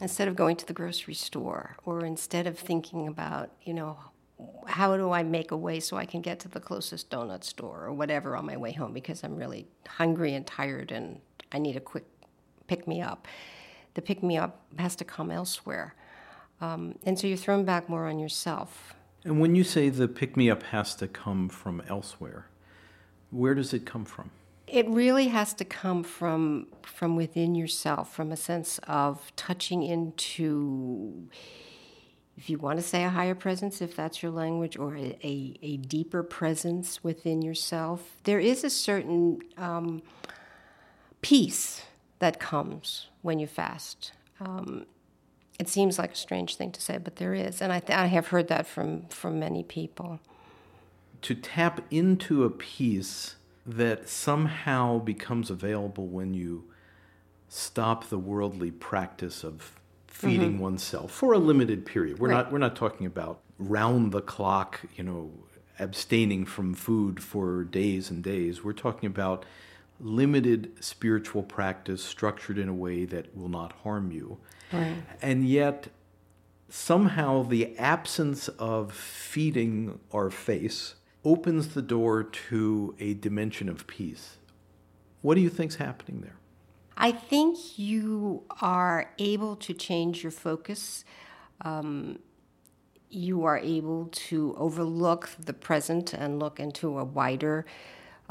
instead 0.00 0.26
of 0.26 0.34
going 0.34 0.56
to 0.56 0.66
the 0.66 0.72
grocery 0.72 1.14
store 1.14 1.76
or 1.84 2.04
instead 2.04 2.48
of 2.48 2.58
thinking 2.58 3.06
about, 3.06 3.52
you 3.62 3.72
know, 3.72 3.96
how 4.66 4.96
do 4.96 5.12
I 5.12 5.22
make 5.22 5.52
a 5.52 5.56
way 5.56 5.78
so 5.78 5.96
I 5.96 6.06
can 6.06 6.22
get 6.22 6.40
to 6.40 6.48
the 6.48 6.58
closest 6.58 7.08
donut 7.08 7.44
store 7.44 7.84
or 7.84 7.92
whatever 7.92 8.34
on 8.34 8.46
my 8.46 8.56
way 8.56 8.72
home 8.72 8.92
because 8.92 9.22
I'm 9.22 9.36
really 9.36 9.68
hungry 9.86 10.34
and 10.34 10.44
tired 10.44 10.90
and 10.90 11.20
I 11.52 11.60
need 11.60 11.76
a 11.76 11.80
quick 11.80 12.06
pick 12.66 12.88
me 12.88 13.00
up. 13.00 13.28
The 13.94 14.02
pick 14.02 14.24
me 14.24 14.36
up 14.36 14.60
has 14.76 14.96
to 14.96 15.04
come 15.04 15.30
elsewhere. 15.30 15.94
Um, 16.60 16.98
and 17.04 17.16
so 17.16 17.28
you're 17.28 17.36
thrown 17.36 17.64
back 17.64 17.88
more 17.88 18.08
on 18.08 18.18
yourself. 18.18 18.96
And 19.24 19.40
when 19.40 19.54
you 19.54 19.64
say 19.64 19.88
the 19.88 20.06
pick 20.06 20.36
me 20.36 20.50
up 20.50 20.62
has 20.64 20.94
to 20.96 21.08
come 21.08 21.48
from 21.48 21.82
elsewhere, 21.88 22.46
where 23.30 23.54
does 23.54 23.72
it 23.72 23.86
come 23.86 24.04
from? 24.04 24.30
It 24.66 24.88
really 24.88 25.28
has 25.28 25.54
to 25.54 25.64
come 25.64 26.02
from 26.02 26.68
from 26.82 27.16
within 27.16 27.54
yourself, 27.54 28.14
from 28.14 28.32
a 28.32 28.36
sense 28.36 28.78
of 28.86 29.32
touching 29.36 29.82
into 29.82 31.28
if 32.36 32.50
you 32.50 32.58
want 32.58 32.78
to 32.78 32.82
say 32.82 33.04
a 33.04 33.10
higher 33.10 33.34
presence, 33.34 33.80
if 33.80 33.94
that's 33.94 34.22
your 34.22 34.32
language, 34.32 34.76
or 34.76 34.96
a, 34.96 35.16
a, 35.22 35.56
a 35.62 35.76
deeper 35.76 36.22
presence 36.22 37.04
within 37.04 37.42
yourself, 37.42 38.16
there 38.24 38.40
is 38.40 38.64
a 38.64 38.70
certain 38.70 39.38
um, 39.56 40.02
peace 41.22 41.82
that 42.18 42.40
comes 42.40 43.08
when 43.22 43.38
you 43.38 43.46
fast. 43.46 44.12
Um, 44.40 44.86
it 45.58 45.68
seems 45.68 45.98
like 45.98 46.12
a 46.12 46.16
strange 46.16 46.56
thing 46.56 46.72
to 46.72 46.80
say, 46.80 46.98
but 46.98 47.16
there 47.16 47.34
is, 47.34 47.62
and 47.62 47.72
I, 47.72 47.80
th- 47.80 47.98
I 47.98 48.06
have 48.06 48.28
heard 48.28 48.48
that 48.48 48.66
from 48.66 49.06
from 49.08 49.38
many 49.38 49.62
people. 49.62 50.20
To 51.22 51.34
tap 51.34 51.80
into 51.90 52.44
a 52.44 52.50
peace 52.50 53.36
that 53.66 54.08
somehow 54.08 54.98
becomes 54.98 55.50
available 55.50 56.06
when 56.06 56.34
you 56.34 56.64
stop 57.48 58.08
the 58.08 58.18
worldly 58.18 58.70
practice 58.70 59.42
of 59.44 59.80
feeding 60.06 60.54
mm-hmm. 60.54 60.62
oneself 60.62 61.12
for 61.12 61.32
a 61.32 61.38
limited 61.38 61.86
period. 61.86 62.18
We're 62.18 62.28
right. 62.28 62.36
not 62.36 62.52
we're 62.52 62.58
not 62.58 62.76
talking 62.76 63.06
about 63.06 63.40
round 63.58 64.12
the 64.12 64.20
clock, 64.20 64.80
you 64.96 65.04
know, 65.04 65.30
abstaining 65.78 66.44
from 66.44 66.74
food 66.74 67.22
for 67.22 67.64
days 67.64 68.10
and 68.10 68.22
days. 68.22 68.62
We're 68.62 68.72
talking 68.72 69.06
about 69.06 69.44
limited 70.00 70.72
spiritual 70.80 71.42
practice 71.42 72.02
structured 72.02 72.58
in 72.58 72.68
a 72.68 72.74
way 72.74 73.04
that 73.04 73.36
will 73.36 73.48
not 73.48 73.72
harm 73.82 74.10
you. 74.12 74.38
Right. 74.74 74.96
And 75.22 75.48
yet 75.48 75.88
somehow 76.68 77.42
the 77.42 77.76
absence 77.78 78.48
of 78.48 78.92
feeding 78.92 80.00
our 80.12 80.30
face 80.30 80.96
opens 81.24 81.74
the 81.74 81.82
door 81.82 82.22
to 82.22 82.94
a 82.98 83.14
dimension 83.14 83.68
of 83.68 83.86
peace. 83.86 84.38
What 85.22 85.36
do 85.36 85.40
you 85.40 85.48
think's 85.48 85.76
happening 85.76 86.20
there? 86.20 86.36
I 86.96 87.12
think 87.12 87.78
you 87.78 88.44
are 88.60 89.10
able 89.18 89.56
to 89.56 89.72
change 89.72 90.22
your 90.22 90.32
focus. 90.32 91.04
Um, 91.62 92.18
you 93.08 93.44
are 93.44 93.58
able 93.58 94.06
to 94.06 94.54
overlook 94.58 95.30
the 95.38 95.52
present 95.52 96.12
and 96.12 96.38
look 96.38 96.60
into 96.60 96.98
a 96.98 97.04
wider, 97.04 97.64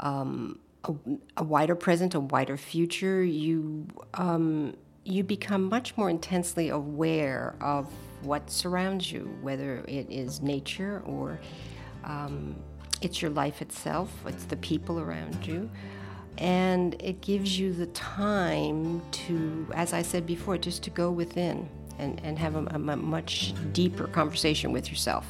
um, 0.00 0.60
a, 0.84 0.94
a, 1.38 1.42
wider 1.44 1.74
present, 1.74 2.14
a 2.14 2.20
wider 2.20 2.56
future. 2.56 3.22
You 3.22 3.86
um, 4.14 4.76
you 5.04 5.22
become 5.22 5.68
much 5.68 5.96
more 5.96 6.08
intensely 6.08 6.70
aware 6.70 7.54
of 7.60 7.92
what 8.22 8.50
surrounds 8.50 9.12
you, 9.12 9.36
whether 9.42 9.84
it 9.86 10.10
is 10.10 10.40
nature 10.40 11.02
or 11.04 11.38
um, 12.04 12.56
it's 13.00 13.20
your 13.20 13.30
life 13.30 13.60
itself, 13.60 14.10
it's 14.26 14.44
the 14.44 14.56
people 14.56 14.98
around 14.98 15.46
you. 15.46 15.70
And 16.38 17.00
it 17.00 17.20
gives 17.20 17.58
you 17.58 17.72
the 17.72 17.86
time 17.86 19.02
to, 19.12 19.66
as 19.74 19.92
I 19.92 20.02
said 20.02 20.26
before, 20.26 20.58
just 20.58 20.82
to 20.84 20.90
go 20.90 21.10
within 21.10 21.68
and, 21.98 22.20
and 22.24 22.38
have 22.38 22.56
a, 22.56 22.64
a 22.70 22.96
much 22.96 23.54
deeper 23.72 24.08
conversation 24.08 24.72
with 24.72 24.88
yourself. 24.88 25.26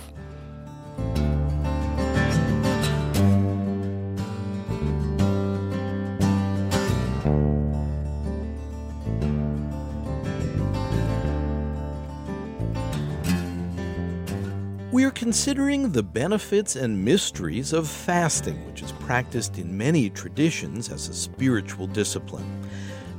Considering 15.35 15.91
the 15.91 16.01
benefits 16.01 16.77
and 16.77 17.05
mysteries 17.05 17.73
of 17.73 17.89
fasting, 17.89 18.65
which 18.67 18.83
is 18.83 18.93
practiced 18.93 19.59
in 19.59 19.77
many 19.77 20.09
traditions 20.09 20.89
as 20.89 21.09
a 21.09 21.13
spiritual 21.13 21.89
discipline. 21.89 22.47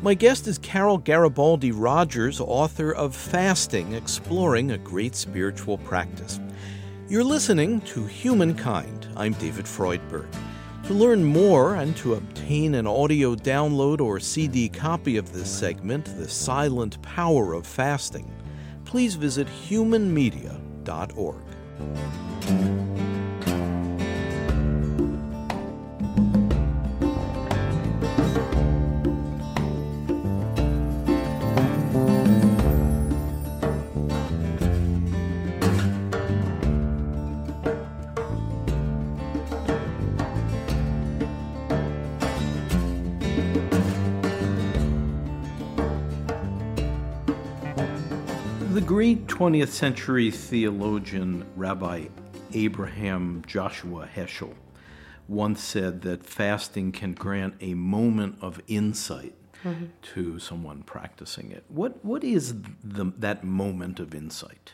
My 0.01 0.13
guest 0.13 0.47
is 0.47 0.57
Carol 0.57 0.97
Garibaldi 0.97 1.73
Rogers, 1.73 2.39
author 2.39 2.93
of 2.93 3.13
Fasting 3.13 3.91
Exploring 3.91 4.71
a 4.71 4.77
Great 4.77 5.13
Spiritual 5.13 5.77
Practice. 5.79 6.39
You're 7.09 7.25
listening 7.25 7.81
to 7.81 8.05
Humankind. 8.05 9.09
I'm 9.17 9.33
David 9.33 9.65
Freudberg. 9.65 10.33
To 10.85 10.93
learn 10.93 11.21
more 11.21 11.75
and 11.75 11.97
to 11.97 12.13
obtain 12.13 12.75
an 12.75 12.87
audio 12.87 13.35
download 13.35 13.99
or 13.99 14.21
CD 14.21 14.69
copy 14.69 15.17
of 15.17 15.33
this 15.33 15.51
segment, 15.51 16.05
The 16.05 16.29
Silent 16.29 17.01
Power 17.01 17.51
of 17.51 17.67
Fasting, 17.67 18.33
please 18.85 19.15
visit 19.15 19.47
humanmedia.com 19.47 21.41
The 21.77 23.04
20th 49.45 49.67
century 49.67 50.31
theologian 50.31 51.45
Rabbi 51.55 52.07
Abraham 52.53 53.43
Joshua 53.45 54.09
Heschel 54.11 54.55
once 55.27 55.61
said 55.61 56.01
that 56.01 56.25
fasting 56.25 56.91
can 56.91 57.13
grant 57.13 57.53
a 57.61 57.75
moment 57.75 58.37
of 58.41 58.59
insight 58.65 59.35
mm-hmm. 59.63 59.85
to 60.01 60.39
someone 60.39 60.81
practicing 60.81 61.51
it. 61.51 61.63
What, 61.67 62.03
what 62.03 62.23
is 62.23 62.55
the, 62.83 63.13
that 63.19 63.43
moment 63.43 63.99
of 63.99 64.15
insight? 64.15 64.71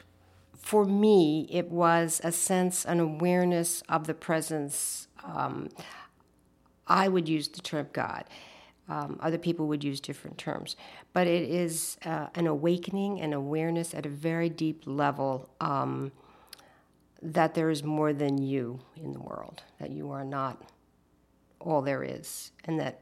For 0.57 0.85
me, 0.85 1.49
it 1.51 1.69
was 1.69 2.21
a 2.23 2.31
sense, 2.31 2.85
an 2.85 3.01
awareness 3.01 3.83
of 3.89 4.07
the 4.07 4.13
presence. 4.13 5.09
Um, 5.21 5.67
I 6.87 7.09
would 7.09 7.27
use 7.27 7.49
the 7.49 7.61
term 7.61 7.89
God. 7.91 8.23
Um, 8.91 9.17
other 9.21 9.37
people 9.37 9.67
would 9.67 9.85
use 9.85 10.01
different 10.01 10.37
terms. 10.37 10.75
But 11.13 11.25
it 11.25 11.49
is 11.49 11.97
uh, 12.03 12.27
an 12.35 12.45
awakening 12.45 13.21
and 13.21 13.33
awareness 13.33 13.93
at 13.93 14.05
a 14.05 14.09
very 14.09 14.49
deep 14.49 14.83
level 14.85 15.49
um, 15.61 16.11
that 17.21 17.53
there 17.53 17.69
is 17.69 17.83
more 17.83 18.11
than 18.11 18.37
you 18.37 18.81
in 18.97 19.13
the 19.13 19.19
world, 19.19 19.63
that 19.79 19.91
you 19.91 20.11
are 20.11 20.25
not 20.25 20.61
all 21.61 21.81
there 21.81 22.03
is, 22.03 22.51
and 22.65 22.79
that 22.81 22.99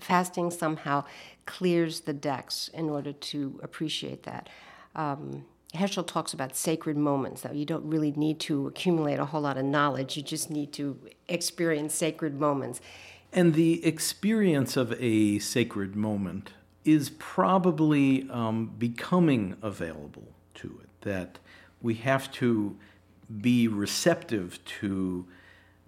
fasting 0.00 0.52
somehow 0.52 1.04
clears 1.44 2.00
the 2.00 2.12
decks 2.12 2.70
in 2.72 2.88
order 2.88 3.12
to 3.12 3.58
appreciate 3.60 4.22
that. 4.22 4.48
Um, 4.94 5.46
Heschel 5.74 6.06
talks 6.06 6.32
about 6.32 6.54
sacred 6.54 6.96
moments, 6.96 7.40
that 7.42 7.56
you 7.56 7.64
don't 7.64 7.84
really 7.84 8.12
need 8.12 8.38
to 8.40 8.66
accumulate 8.66 9.18
a 9.18 9.24
whole 9.24 9.40
lot 9.40 9.56
of 9.56 9.64
knowledge, 9.64 10.16
you 10.16 10.22
just 10.22 10.50
need 10.50 10.72
to 10.74 10.98
experience 11.28 11.94
sacred 11.94 12.38
moments. 12.38 12.80
And 13.32 13.54
the 13.54 13.84
experience 13.84 14.76
of 14.76 14.92
a 15.00 15.38
sacred 15.38 15.96
moment 15.96 16.52
is 16.84 17.10
probably 17.18 18.28
um, 18.30 18.74
becoming 18.78 19.56
available 19.62 20.28
to 20.54 20.80
it, 20.82 20.88
that 21.02 21.38
we 21.80 21.94
have 21.94 22.30
to 22.32 22.76
be 23.40 23.68
receptive 23.68 24.62
to 24.64 25.26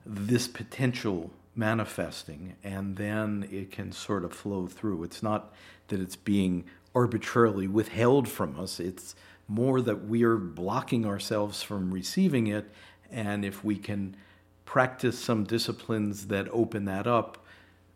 this 0.07 0.49
potential 0.49 1.31
manifesting, 1.55 2.57
and 2.65 2.97
then 2.97 3.47
it 3.51 3.71
can 3.71 3.93
sort 3.93 4.25
of 4.25 4.33
flow 4.33 4.67
through. 4.67 5.05
It's 5.05 5.23
not 5.23 5.53
that 5.89 6.01
it's 6.01 6.17
being 6.17 6.65
arbitrarily 6.95 7.69
withheld 7.69 8.29
from 8.29 8.59
us, 8.59 8.81
it's 8.81 9.15
more 9.47 9.83
that 9.83 10.07
we 10.07 10.23
are 10.23 10.37
blocking 10.37 11.05
ourselves 11.05 11.63
from 11.63 11.93
receiving 11.93 12.47
it, 12.47 12.71
and 13.11 13.45
if 13.45 13.63
we 13.63 13.77
can 13.77 14.17
practice 14.65 15.19
some 15.19 15.45
disciplines 15.45 16.27
that 16.29 16.49
open 16.51 16.85
that 16.87 17.07
up, 17.07 17.45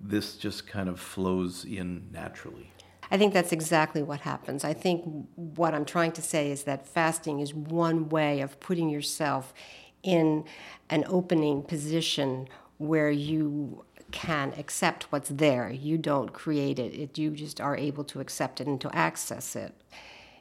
this 0.00 0.36
just 0.36 0.66
kind 0.66 0.88
of 0.88 1.00
flows 1.00 1.64
in 1.64 2.08
naturally. 2.12 2.72
I 3.10 3.16
think 3.16 3.32
that's 3.32 3.52
exactly 3.52 4.02
what 4.02 4.20
happens. 4.20 4.64
I 4.64 4.74
think 4.74 5.26
what 5.34 5.74
I'm 5.74 5.84
trying 5.84 6.12
to 6.12 6.22
say 6.22 6.50
is 6.50 6.64
that 6.64 6.86
fasting 6.86 7.40
is 7.40 7.54
one 7.54 8.08
way 8.10 8.40
of 8.40 8.60
putting 8.60 8.90
yourself 8.90 9.54
in 10.02 10.44
an 10.90 11.04
opening 11.08 11.62
position 11.62 12.48
where 12.76 13.10
you 13.10 13.84
can 14.10 14.52
accept 14.58 15.04
what's 15.10 15.28
there. 15.30 15.70
You 15.70 15.98
don't 15.98 16.32
create 16.32 16.78
it, 16.78 16.94
it 16.94 17.18
you 17.18 17.30
just 17.30 17.60
are 17.60 17.76
able 17.76 18.04
to 18.04 18.20
accept 18.20 18.60
it 18.60 18.66
and 18.66 18.80
to 18.80 18.94
access 18.94 19.56
it. 19.56 19.74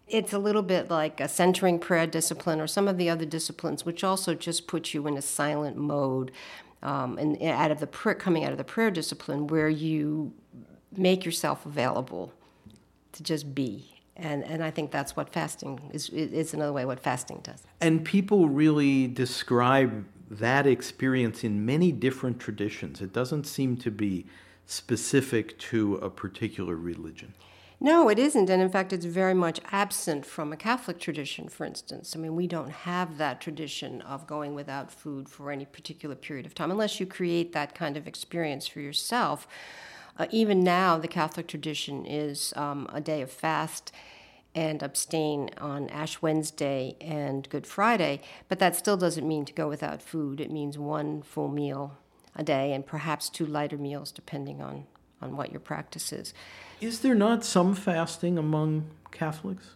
It's 0.07 0.31
a 0.31 0.39
little 0.39 0.61
bit 0.61 0.89
like 0.89 1.19
a 1.19 1.27
centering 1.27 1.79
prayer 1.79 2.07
discipline 2.07 2.61
or 2.61 2.67
some 2.67 2.87
of 2.87 2.97
the 2.97 3.09
other 3.09 3.25
disciplines, 3.25 3.85
which 3.85 4.03
also 4.03 4.33
just 4.33 4.67
puts 4.67 4.93
you 4.93 5.05
in 5.07 5.17
a 5.17 5.21
silent 5.21 5.75
mode. 5.75 6.31
Um, 6.81 7.17
and 7.17 7.41
out 7.41 7.71
of 7.71 7.79
the 7.79 7.87
prayer, 7.87 8.15
coming 8.15 8.45
out 8.45 8.51
of 8.51 8.57
the 8.57 8.63
prayer 8.63 8.91
discipline, 8.91 9.47
where 9.47 9.67
you 9.67 10.33
make 10.95 11.25
yourself 11.25 11.65
available 11.65 12.31
to 13.13 13.23
just 13.23 13.53
be. 13.53 13.97
And, 14.15 14.43
and 14.45 14.63
I 14.63 14.71
think 14.71 14.91
that's 14.91 15.15
what 15.15 15.29
fasting 15.29 15.89
is, 15.93 16.09
is 16.09 16.53
another 16.53 16.73
way 16.73 16.85
what 16.85 16.99
fasting 16.99 17.41
does. 17.43 17.63
And 17.81 18.03
people 18.03 18.47
really 18.47 19.07
describe 19.07 20.05
that 20.29 20.65
experience 20.65 21.43
in 21.43 21.65
many 21.65 21.91
different 21.91 22.39
traditions. 22.39 23.01
It 23.01 23.13
doesn't 23.13 23.45
seem 23.45 23.77
to 23.77 23.91
be 23.91 24.25
specific 24.65 25.57
to 25.59 25.95
a 25.95 26.09
particular 26.09 26.75
religion. 26.75 27.33
No, 27.79 28.09
it 28.09 28.17
isn't. 28.17 28.49
And 28.49 28.61
in 28.61 28.69
fact, 28.69 28.91
it's 28.91 29.05
very 29.05 29.35
much 29.35 29.59
absent 29.71 30.25
from 30.25 30.51
a 30.51 30.57
Catholic 30.57 30.99
tradition, 30.99 31.47
for 31.47 31.63
instance. 31.63 32.15
I 32.15 32.19
mean, 32.19 32.35
we 32.35 32.47
don't 32.47 32.71
have 32.71 33.17
that 33.17 33.39
tradition 33.39 34.01
of 34.01 34.25
going 34.25 34.55
without 34.55 34.91
food 34.91 35.29
for 35.29 35.51
any 35.51 35.65
particular 35.65 36.15
period 36.15 36.47
of 36.47 36.55
time, 36.55 36.71
unless 36.71 36.99
you 36.99 37.05
create 37.05 37.53
that 37.53 37.75
kind 37.75 37.95
of 37.95 38.07
experience 38.07 38.65
for 38.67 38.79
yourself. 38.79 39.47
Uh, 40.17 40.25
even 40.31 40.63
now, 40.63 40.97
the 40.97 41.07
Catholic 41.07 41.47
tradition 41.47 42.03
is 42.03 42.51
um, 42.55 42.89
a 42.91 42.99
day 42.99 43.21
of 43.21 43.29
fast 43.31 43.91
and 44.55 44.81
abstain 44.81 45.51
on 45.59 45.87
Ash 45.89 46.19
Wednesday 46.19 46.95
and 46.99 47.47
Good 47.49 47.67
Friday, 47.67 48.21
but 48.49 48.57
that 48.57 48.75
still 48.75 48.97
doesn't 48.97 49.27
mean 49.27 49.45
to 49.45 49.53
go 49.53 49.69
without 49.69 50.01
food. 50.01 50.41
It 50.41 50.51
means 50.51 50.79
one 50.79 51.21
full 51.21 51.49
meal 51.49 51.99
a 52.35 52.43
day 52.43 52.73
and 52.73 52.83
perhaps 52.83 53.29
two 53.29 53.45
lighter 53.45 53.77
meals, 53.77 54.11
depending 54.11 54.59
on, 54.59 54.87
on 55.21 55.35
what 55.35 55.51
your 55.51 55.59
practice 55.59 56.11
is. 56.11 56.33
Is 56.79 56.99
there 57.01 57.15
not 57.15 57.43
some 57.43 57.73
fasting 57.73 58.37
among 58.37 58.89
Catholics? 59.11 59.71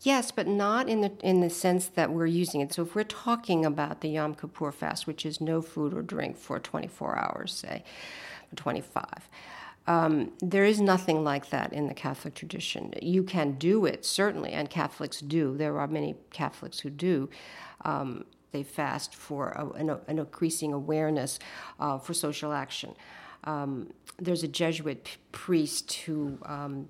Yes, 0.00 0.32
but 0.32 0.48
not 0.48 0.88
in 0.88 1.00
the 1.00 1.12
in 1.22 1.40
the 1.40 1.50
sense 1.50 1.86
that 1.86 2.10
we're 2.10 2.26
using 2.26 2.60
it. 2.60 2.72
So 2.72 2.82
if 2.82 2.94
we're 2.94 3.04
talking 3.04 3.64
about 3.64 4.00
the 4.00 4.08
Yom 4.08 4.34
Kippur 4.34 4.72
fast, 4.72 5.06
which 5.06 5.24
is 5.24 5.40
no 5.40 5.62
food 5.62 5.94
or 5.94 6.02
drink 6.02 6.36
for 6.36 6.58
24 6.58 7.16
hours, 7.16 7.54
say, 7.54 7.84
25. 8.56 9.04
Um, 9.86 10.32
there 10.40 10.64
is 10.64 10.80
nothing 10.80 11.24
like 11.24 11.50
that 11.50 11.72
in 11.72 11.88
the 11.88 11.94
Catholic 11.94 12.34
tradition. 12.34 12.94
You 13.00 13.22
can 13.22 13.52
do 13.52 13.84
it, 13.84 14.04
certainly, 14.04 14.50
and 14.50 14.70
Catholics 14.70 15.20
do. 15.20 15.56
There 15.56 15.78
are 15.78 15.88
many 15.88 16.16
Catholics 16.30 16.80
who 16.80 16.90
do. 16.90 17.30
Um, 17.84 18.24
they 18.52 18.62
fast 18.62 19.14
for 19.14 19.48
a, 19.50 19.70
an, 19.70 19.90
an, 20.06 20.18
increasing 20.18 20.72
awareness 20.72 21.38
uh, 21.80 21.98
for 21.98 22.14
social 22.14 22.52
action. 22.52 22.94
Um, 23.44 23.92
there's 24.18 24.42
a 24.42 24.48
Jesuit 24.48 25.16
priest 25.32 25.92
who 25.92 26.38
um, 26.44 26.88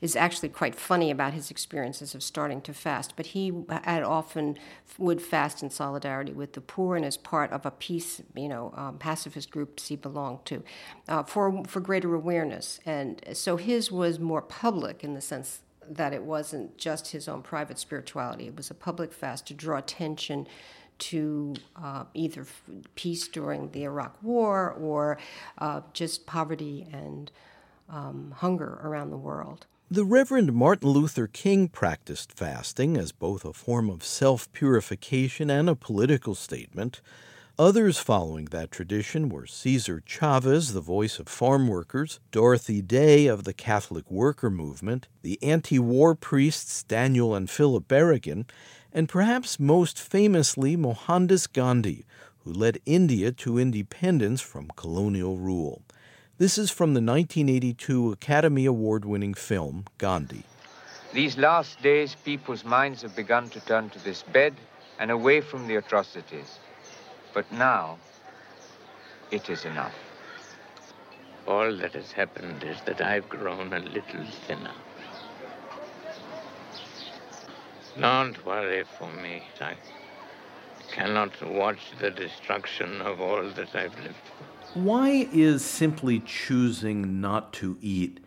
is 0.00 0.14
actually 0.14 0.48
quite 0.48 0.74
funny 0.74 1.10
about 1.10 1.32
his 1.32 1.50
experiences 1.50 2.14
of 2.14 2.22
starting 2.22 2.60
to 2.62 2.74
fast. 2.74 3.14
But 3.16 3.26
he 3.26 3.52
had 3.70 4.02
often 4.02 4.58
would 4.98 5.22
fast 5.22 5.62
in 5.62 5.70
solidarity 5.70 6.32
with 6.32 6.52
the 6.52 6.60
poor 6.60 6.96
and 6.96 7.04
as 7.04 7.16
part 7.16 7.50
of 7.52 7.64
a 7.64 7.70
peace, 7.70 8.20
you 8.34 8.48
know, 8.48 8.72
um, 8.76 8.98
pacifist 8.98 9.50
groups 9.50 9.88
he 9.88 9.96
belonged 9.96 10.44
to, 10.46 10.62
uh, 11.08 11.22
for 11.22 11.64
for 11.66 11.80
greater 11.80 12.14
awareness. 12.14 12.80
And 12.84 13.22
so 13.32 13.56
his 13.56 13.90
was 13.90 14.18
more 14.18 14.42
public 14.42 15.02
in 15.02 15.14
the 15.14 15.20
sense 15.20 15.60
that 15.88 16.12
it 16.12 16.22
wasn't 16.22 16.76
just 16.76 17.12
his 17.12 17.28
own 17.28 17.42
private 17.42 17.78
spirituality. 17.78 18.48
It 18.48 18.56
was 18.56 18.70
a 18.70 18.74
public 18.74 19.12
fast 19.12 19.46
to 19.46 19.54
draw 19.54 19.78
attention 19.78 20.46
to 20.98 21.54
uh, 21.76 22.04
either 22.14 22.46
peace 22.94 23.28
during 23.28 23.70
the 23.70 23.84
Iraq 23.84 24.16
War 24.22 24.70
or 24.70 25.18
uh, 25.58 25.82
just 25.92 26.26
poverty 26.26 26.86
and 26.92 27.30
um, 27.88 28.34
hunger 28.36 28.80
around 28.82 29.10
the 29.10 29.16
world. 29.16 29.66
The 29.88 30.04
Reverend 30.04 30.52
Martin 30.52 30.88
Luther 30.88 31.28
King 31.28 31.68
practiced 31.68 32.32
fasting 32.32 32.96
as 32.96 33.12
both 33.12 33.44
a 33.44 33.52
form 33.52 33.88
of 33.88 34.04
self 34.04 34.50
purification 34.52 35.48
and 35.48 35.68
a 35.68 35.76
political 35.76 36.34
statement. 36.34 37.00
Others 37.58 37.98
following 37.98 38.46
that 38.46 38.70
tradition 38.70 39.30
were 39.30 39.46
Cesar 39.46 40.02
Chavez, 40.04 40.74
the 40.74 40.80
voice 40.82 41.18
of 41.18 41.26
farm 41.26 41.68
workers, 41.68 42.20
Dorothy 42.30 42.82
Day 42.82 43.28
of 43.28 43.44
the 43.44 43.54
Catholic 43.54 44.10
Worker 44.10 44.50
Movement, 44.50 45.08
the 45.22 45.42
anti 45.42 45.78
war 45.78 46.14
priests 46.14 46.82
Daniel 46.82 47.34
and 47.34 47.48
Philip 47.48 47.88
Berrigan, 47.88 48.44
and 48.96 49.10
perhaps 49.10 49.60
most 49.60 50.00
famously 50.00 50.74
Mohandas 50.74 51.46
Gandhi, 51.46 52.06
who 52.42 52.50
led 52.50 52.78
India 52.86 53.30
to 53.30 53.58
independence 53.58 54.40
from 54.40 54.70
colonial 54.74 55.36
rule. 55.36 55.82
This 56.38 56.56
is 56.56 56.70
from 56.70 56.94
the 56.94 57.02
1982 57.02 58.12
Academy 58.12 58.64
Award 58.64 59.04
winning 59.04 59.34
film 59.34 59.84
Gandhi. 59.98 60.44
These 61.12 61.36
last 61.36 61.82
days, 61.82 62.16
people's 62.24 62.64
minds 62.64 63.02
have 63.02 63.14
begun 63.14 63.50
to 63.50 63.60
turn 63.60 63.90
to 63.90 64.02
this 64.02 64.22
bed 64.22 64.54
and 64.98 65.10
away 65.10 65.42
from 65.42 65.68
the 65.68 65.76
atrocities. 65.76 66.58
But 67.34 67.52
now, 67.52 67.98
it 69.30 69.50
is 69.50 69.66
enough. 69.66 69.94
All 71.46 71.76
that 71.76 71.92
has 71.92 72.12
happened 72.12 72.64
is 72.64 72.80
that 72.86 73.02
I've 73.02 73.28
grown 73.28 73.74
a 73.74 73.78
little 73.78 74.24
thinner. 74.46 74.72
Don't 77.98 78.44
worry 78.44 78.84
for 78.98 79.10
me. 79.10 79.42
I 79.60 79.74
cannot 80.92 81.30
watch 81.42 81.78
the 81.98 82.10
destruction 82.10 83.00
of 83.00 83.20
all 83.20 83.48
that 83.50 83.74
I've 83.74 83.98
lived 84.00 84.16
for. 84.24 84.78
Why 84.78 85.28
is 85.32 85.64
simply 85.64 86.20
choosing 86.20 87.20
not 87.20 87.54
to 87.54 87.78
eat 87.80 88.20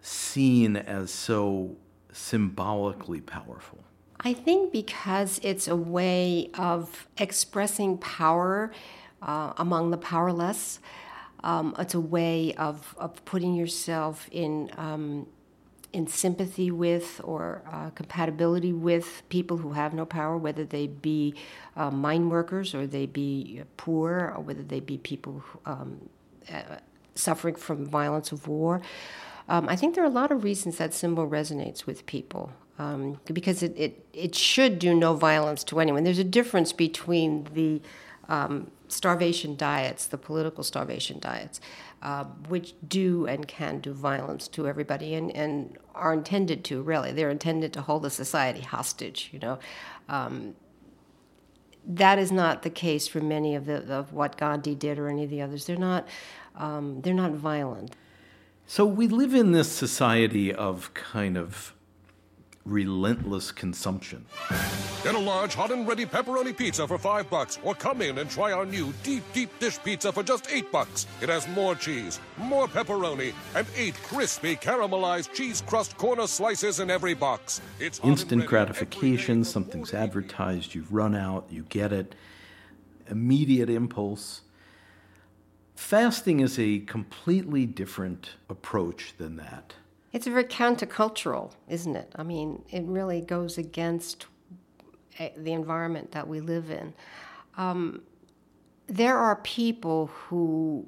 seen 0.00 0.76
as 0.76 1.10
so 1.10 1.76
symbolically 2.12 3.20
powerful? 3.20 3.84
I 4.20 4.32
think 4.32 4.72
because 4.72 5.40
it's 5.42 5.68
a 5.68 5.76
way 5.76 6.50
of 6.54 7.06
expressing 7.18 7.98
power 7.98 8.72
uh, 9.20 9.52
among 9.58 9.90
the 9.90 9.98
powerless. 9.98 10.80
Um, 11.44 11.74
it's 11.78 11.94
a 11.94 12.00
way 12.00 12.54
of, 12.54 12.94
of 12.98 13.22
putting 13.24 13.54
yourself 13.54 14.28
in 14.30 14.70
um, 14.78 15.26
in 15.92 16.06
sympathy 16.06 16.70
with 16.70 17.20
or 17.22 17.62
uh, 17.70 17.90
compatibility 17.90 18.72
with 18.72 19.22
people 19.28 19.58
who 19.58 19.72
have 19.72 19.92
no 19.92 20.04
power, 20.06 20.36
whether 20.36 20.64
they 20.64 20.86
be 20.86 21.34
uh, 21.76 21.90
mine 21.90 22.30
workers 22.30 22.74
or 22.74 22.86
they 22.86 23.06
be 23.06 23.62
poor 23.76 24.32
or 24.34 24.42
whether 24.42 24.62
they 24.62 24.80
be 24.80 24.96
people 24.98 25.42
um, 25.66 26.00
uh, 26.50 26.62
suffering 27.14 27.54
from 27.54 27.84
violence 27.84 28.32
of 28.32 28.48
war. 28.48 28.80
Um, 29.48 29.68
I 29.68 29.76
think 29.76 29.94
there 29.94 30.04
are 30.04 30.06
a 30.06 30.10
lot 30.10 30.30
of 30.30 30.44
reasons 30.44 30.78
that 30.78 30.94
symbol 30.94 31.28
resonates 31.28 31.84
with 31.84 32.06
people. 32.06 32.52
Um, 32.78 33.20
because 33.30 33.62
it, 33.62 33.74
it, 33.76 34.06
it 34.14 34.34
should 34.34 34.78
do 34.78 34.94
no 34.94 35.14
violence 35.14 35.62
to 35.64 35.78
anyone. 35.78 36.04
There's 36.04 36.18
a 36.18 36.24
difference 36.24 36.72
between 36.72 37.46
the 37.52 37.82
um, 38.28 38.70
starvation 38.88 39.56
diets, 39.56 40.06
the 40.06 40.18
political 40.18 40.64
starvation 40.64 41.18
diets, 41.20 41.60
uh, 42.02 42.24
which 42.48 42.74
do 42.86 43.26
and 43.26 43.46
can 43.46 43.78
do 43.78 43.92
violence 43.92 44.48
to 44.48 44.66
everybody 44.66 45.14
and, 45.14 45.30
and 45.36 45.78
are 45.94 46.12
intended 46.12 46.64
to, 46.64 46.82
really. 46.82 47.12
They're 47.12 47.30
intended 47.30 47.72
to 47.74 47.82
hold 47.82 48.02
the 48.02 48.10
society 48.10 48.60
hostage, 48.60 49.30
you 49.32 49.38
know. 49.38 49.58
Um, 50.08 50.54
that 51.86 52.18
is 52.18 52.32
not 52.32 52.62
the 52.62 52.70
case 52.70 53.08
for 53.08 53.20
many 53.20 53.54
of, 53.54 53.66
the, 53.66 53.92
of 53.92 54.12
what 54.12 54.36
Gandhi 54.36 54.74
did 54.74 54.98
or 54.98 55.08
any 55.08 55.24
of 55.24 55.30
the 55.30 55.42
others. 55.42 55.66
They're 55.66 55.76
not, 55.76 56.08
um, 56.56 57.00
they're 57.02 57.14
not 57.14 57.32
violent. 57.32 57.94
So 58.66 58.84
we 58.84 59.08
live 59.08 59.34
in 59.34 59.52
this 59.52 59.70
society 59.70 60.52
of 60.52 60.92
kind 60.94 61.36
of 61.36 61.74
relentless 62.64 63.50
consumption. 63.50 64.24
Get 65.02 65.14
a 65.14 65.18
large 65.18 65.54
hot 65.54 65.72
and 65.72 65.86
ready 65.86 66.06
pepperoni 66.06 66.56
pizza 66.56 66.86
for 66.86 66.96
five 66.96 67.28
bucks, 67.28 67.58
or 67.64 67.74
come 67.74 68.02
in 68.02 68.18
and 68.18 68.30
try 68.30 68.52
our 68.52 68.64
new 68.64 68.92
deep, 69.02 69.24
deep 69.32 69.50
dish 69.58 69.82
pizza 69.82 70.12
for 70.12 70.22
just 70.22 70.48
eight 70.50 70.70
bucks. 70.70 71.06
It 71.20 71.28
has 71.28 71.48
more 71.48 71.74
cheese, 71.74 72.20
more 72.38 72.68
pepperoni, 72.68 73.32
and 73.56 73.66
eight 73.76 73.94
crispy 74.04 74.54
caramelized 74.54 75.32
cheese 75.32 75.62
crust 75.66 75.96
corner 75.96 76.26
slices 76.26 76.78
in 76.78 76.88
every 76.88 77.14
box. 77.14 77.60
It's 77.80 78.00
instant 78.04 78.46
gratification, 78.46 79.42
something's 79.42 79.92
advertised, 79.92 80.74
you 80.74 80.86
run 80.88 81.16
out, 81.16 81.46
you 81.50 81.64
get 81.68 81.92
it, 81.92 82.14
immediate 83.08 83.70
impulse. 83.70 84.42
Fasting 85.74 86.38
is 86.38 86.60
a 86.60 86.78
completely 86.80 87.66
different 87.66 88.30
approach 88.48 89.14
than 89.18 89.36
that. 89.36 89.74
It's 90.12 90.26
very 90.26 90.44
countercultural, 90.44 91.52
isn't 91.68 91.96
it? 91.96 92.12
I 92.16 92.22
mean, 92.22 92.64
it 92.70 92.84
really 92.84 93.20
goes 93.20 93.56
against 93.56 94.26
eh, 95.18 95.30
the 95.36 95.52
environment 95.52 96.12
that 96.12 96.28
we 96.28 96.40
live 96.40 96.70
in. 96.70 96.92
Um, 97.56 98.02
there 98.86 99.16
are 99.16 99.36
people 99.36 100.08
who 100.08 100.86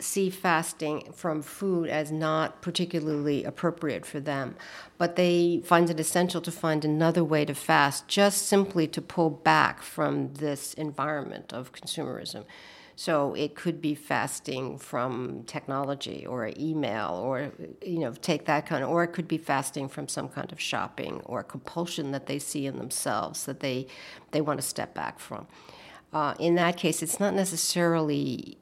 see 0.00 0.30
fasting 0.30 1.12
from 1.12 1.42
food 1.42 1.88
as 1.88 2.12
not 2.12 2.62
particularly 2.62 3.42
appropriate 3.42 4.06
for 4.06 4.20
them, 4.20 4.54
but 4.96 5.16
they 5.16 5.60
find 5.64 5.90
it 5.90 5.98
essential 5.98 6.40
to 6.40 6.52
find 6.52 6.84
another 6.84 7.24
way 7.24 7.44
to 7.44 7.54
fast 7.54 8.06
just 8.06 8.46
simply 8.46 8.86
to 8.86 9.02
pull 9.02 9.30
back 9.30 9.82
from 9.82 10.32
this 10.34 10.74
environment 10.74 11.52
of 11.52 11.72
consumerism. 11.72 12.44
So 12.98 13.32
it 13.34 13.54
could 13.54 13.80
be 13.80 13.94
fasting 13.94 14.76
from 14.76 15.44
technology 15.44 16.26
or 16.26 16.50
email 16.58 17.22
or, 17.24 17.52
you 17.80 18.00
know, 18.00 18.12
take 18.12 18.46
that 18.46 18.66
kind 18.66 18.82
of, 18.82 18.90
or 18.90 19.04
it 19.04 19.12
could 19.12 19.28
be 19.28 19.38
fasting 19.38 19.88
from 19.88 20.08
some 20.08 20.28
kind 20.28 20.50
of 20.50 20.60
shopping 20.60 21.20
or 21.24 21.44
compulsion 21.44 22.10
that 22.10 22.26
they 22.26 22.40
see 22.40 22.66
in 22.66 22.76
themselves 22.76 23.44
that 23.44 23.60
they, 23.60 23.86
they 24.32 24.40
want 24.40 24.60
to 24.60 24.66
step 24.66 24.94
back 24.94 25.20
from. 25.20 25.46
Uh, 26.12 26.34
in 26.40 26.56
that 26.56 26.76
case, 26.76 27.00
it's 27.00 27.20
not 27.20 27.34
necessarily 27.34 28.58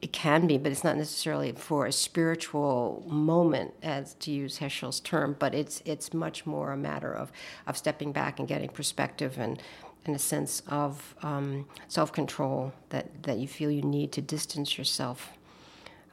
it 0.00 0.12
can 0.12 0.46
be, 0.46 0.56
but 0.56 0.72
it's 0.72 0.84
not 0.84 0.96
necessarily 0.96 1.52
for 1.52 1.84
a 1.84 1.92
spiritual 1.92 3.04
moment, 3.06 3.74
as 3.82 4.14
to 4.14 4.30
use 4.30 4.60
Heschel's 4.60 5.00
term. 5.00 5.36
But 5.38 5.54
it's 5.54 5.82
it's 5.84 6.14
much 6.14 6.46
more 6.46 6.72
a 6.72 6.76
matter 6.76 7.12
of 7.12 7.32
of 7.66 7.76
stepping 7.76 8.12
back 8.12 8.38
and 8.38 8.48
getting 8.48 8.68
perspective 8.68 9.36
and 9.38 9.60
and 10.08 10.16
a 10.16 10.18
sense 10.18 10.62
of 10.66 11.14
um, 11.22 11.66
self 11.86 12.12
control 12.12 12.72
that, 12.88 13.22
that 13.22 13.38
you 13.38 13.46
feel 13.46 13.70
you 13.70 13.82
need 13.82 14.10
to 14.12 14.20
distance 14.20 14.76
yourself 14.76 15.30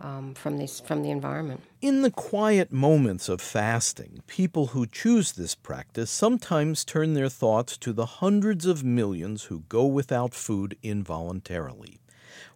um, 0.01 0.33
from, 0.35 0.57
these, 0.57 0.79
from 0.81 1.01
the 1.01 1.09
environment. 1.09 1.61
In 1.81 2.01
the 2.01 2.11
quiet 2.11 2.71
moments 2.71 3.29
of 3.29 3.41
fasting, 3.41 4.21
people 4.27 4.67
who 4.67 4.85
choose 4.85 5.31
this 5.31 5.55
practice 5.55 6.11
sometimes 6.11 6.83
turn 6.83 7.13
their 7.13 7.29
thoughts 7.29 7.77
to 7.77 7.93
the 7.93 8.05
hundreds 8.05 8.65
of 8.65 8.83
millions 8.83 9.45
who 9.45 9.63
go 9.69 9.85
without 9.85 10.33
food 10.33 10.77
involuntarily. 10.83 11.99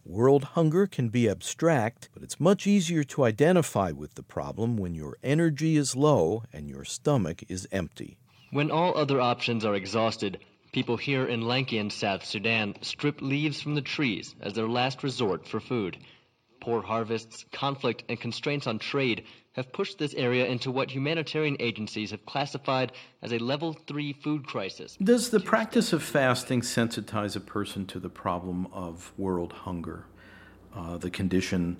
World 0.05 0.43
hunger 0.43 0.87
can 0.87 1.09
be 1.09 1.29
abstract, 1.29 2.09
but 2.13 2.23
it's 2.23 2.39
much 2.39 2.67
easier 2.67 3.03
to 3.05 3.23
identify 3.23 3.91
with 3.91 4.15
the 4.15 4.23
problem 4.23 4.75
when 4.75 4.95
your 4.95 5.17
energy 5.23 5.77
is 5.77 5.95
low 5.95 6.43
and 6.51 6.69
your 6.69 6.83
stomach 6.83 7.43
is 7.47 7.67
empty. 7.71 8.17
When 8.51 8.71
all 8.71 8.97
other 8.97 9.21
options 9.21 9.63
are 9.63 9.75
exhausted, 9.75 10.39
People 10.71 10.97
here 10.97 11.25
in 11.25 11.41
Lankien, 11.41 11.91
South 11.91 12.23
Sudan, 12.23 12.75
strip 12.81 13.21
leaves 13.21 13.59
from 13.59 13.73
the 13.73 13.81
trees 13.81 14.35
as 14.39 14.53
their 14.53 14.67
last 14.67 15.01
resort 15.01 15.47
for 15.47 15.59
food. 15.59 15.97
Poor 16.61 16.81
harvests, 16.81 17.45
conflict, 17.51 18.03
and 18.07 18.19
constraints 18.19 18.67
on 18.67 18.77
trade 18.77 19.23
have 19.53 19.73
pushed 19.73 19.97
this 19.97 20.13
area 20.13 20.45
into 20.45 20.69
what 20.69 20.91
humanitarian 20.91 21.57
agencies 21.59 22.11
have 22.11 22.23
classified 22.25 22.91
as 23.23 23.33
a 23.33 23.39
level 23.39 23.73
three 23.87 24.13
food 24.13 24.45
crisis. 24.45 24.95
Does 25.01 25.31
the 25.31 25.39
practice 25.39 25.91
of 25.91 26.03
fasting 26.03 26.61
sensitize 26.61 27.35
a 27.35 27.39
person 27.39 27.87
to 27.87 27.99
the 27.99 28.09
problem 28.09 28.67
of 28.71 29.11
world 29.17 29.53
hunger, 29.53 30.05
uh, 30.75 30.97
the 30.97 31.09
condition 31.09 31.77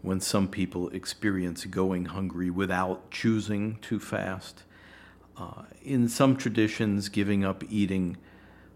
when 0.00 0.20
some 0.20 0.48
people 0.48 0.88
experience 0.90 1.66
going 1.66 2.06
hungry 2.06 2.48
without 2.48 3.10
choosing 3.10 3.76
to 3.82 4.00
fast? 4.00 4.62
Uh, 5.42 5.62
in 5.82 6.08
some 6.08 6.36
traditions, 6.36 7.08
giving 7.08 7.44
up 7.44 7.64
eating 7.68 8.16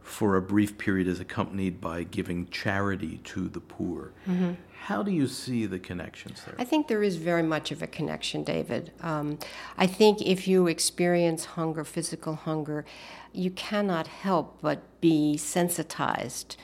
for 0.00 0.36
a 0.36 0.42
brief 0.42 0.78
period 0.78 1.06
is 1.06 1.20
accompanied 1.20 1.80
by 1.80 2.02
giving 2.02 2.48
charity 2.48 3.18
to 3.18 3.48
the 3.48 3.60
poor. 3.60 4.12
Mm-hmm. 4.26 4.52
How 4.82 5.02
do 5.02 5.10
you 5.10 5.26
see 5.28 5.66
the 5.66 5.78
connections 5.78 6.42
there? 6.44 6.54
I 6.58 6.64
think 6.64 6.88
there 6.88 7.02
is 7.02 7.16
very 7.16 7.42
much 7.42 7.70
of 7.72 7.82
a 7.82 7.86
connection, 7.86 8.44
David. 8.44 8.92
Um, 9.00 9.38
I 9.76 9.86
think 9.86 10.22
if 10.22 10.48
you 10.48 10.66
experience 10.66 11.44
hunger, 11.44 11.84
physical 11.84 12.34
hunger, 12.34 12.84
you 13.32 13.50
cannot 13.50 14.06
help 14.06 14.60
but 14.60 14.78
be 15.00 15.36
sensitized 15.36 16.56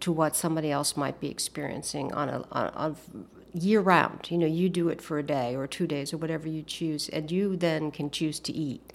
to 0.00 0.12
what 0.12 0.36
somebody 0.36 0.70
else 0.70 0.96
might 0.96 1.20
be 1.20 1.28
experiencing 1.28 2.12
on 2.14 2.28
a, 2.28 2.44
on, 2.52 2.68
on 2.68 2.96
year 3.52 3.80
round. 3.80 4.30
You 4.30 4.38
know, 4.38 4.46
you 4.46 4.68
do 4.68 4.88
it 4.88 5.02
for 5.02 5.18
a 5.18 5.22
day 5.22 5.54
or 5.54 5.66
two 5.66 5.86
days 5.86 6.12
or 6.12 6.18
whatever 6.18 6.48
you 6.48 6.62
choose, 6.62 7.08
and 7.10 7.30
you 7.30 7.56
then 7.56 7.90
can 7.90 8.10
choose 8.10 8.40
to 8.40 8.52
eat. 8.52 8.92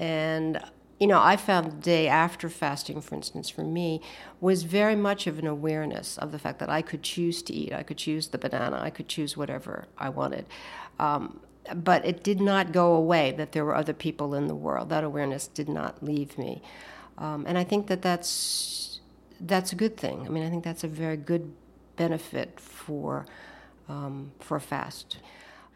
And 0.00 0.60
you 0.98 1.06
know, 1.06 1.20
I 1.20 1.36
found 1.36 1.66
the 1.72 1.76
day 1.76 2.08
after 2.08 2.50
fasting, 2.50 3.00
for 3.00 3.14
instance, 3.14 3.48
for 3.48 3.62
me, 3.62 4.02
was 4.38 4.64
very 4.64 4.94
much 4.94 5.26
of 5.26 5.38
an 5.38 5.46
awareness 5.46 6.18
of 6.18 6.30
the 6.30 6.38
fact 6.38 6.58
that 6.58 6.68
I 6.68 6.82
could 6.82 7.02
choose 7.02 7.42
to 7.44 7.54
eat. 7.54 7.72
I 7.72 7.82
could 7.82 7.96
choose 7.96 8.28
the 8.28 8.36
banana. 8.36 8.78
I 8.82 8.90
could 8.90 9.08
choose 9.08 9.34
whatever 9.34 9.86
I 9.96 10.10
wanted. 10.10 10.44
Um, 10.98 11.40
but 11.74 12.04
it 12.04 12.22
did 12.22 12.38
not 12.38 12.72
go 12.72 12.92
away 12.94 13.32
that 13.32 13.52
there 13.52 13.64
were 13.64 13.74
other 13.74 13.94
people 13.94 14.34
in 14.34 14.46
the 14.46 14.54
world. 14.54 14.90
That 14.90 15.02
awareness 15.02 15.46
did 15.46 15.70
not 15.70 16.02
leave 16.02 16.36
me. 16.36 16.60
Um, 17.16 17.46
and 17.46 17.56
I 17.56 17.64
think 17.64 17.86
that 17.86 18.02
that's, 18.02 19.00
that's 19.40 19.72
a 19.72 19.76
good 19.76 19.96
thing. 19.96 20.26
I 20.26 20.28
mean, 20.28 20.44
I 20.44 20.50
think 20.50 20.64
that's 20.64 20.84
a 20.84 20.88
very 20.88 21.16
good 21.16 21.50
benefit 21.96 22.60
for, 22.60 23.24
um, 23.88 24.32
for 24.38 24.58
a 24.58 24.60
fast. 24.60 25.16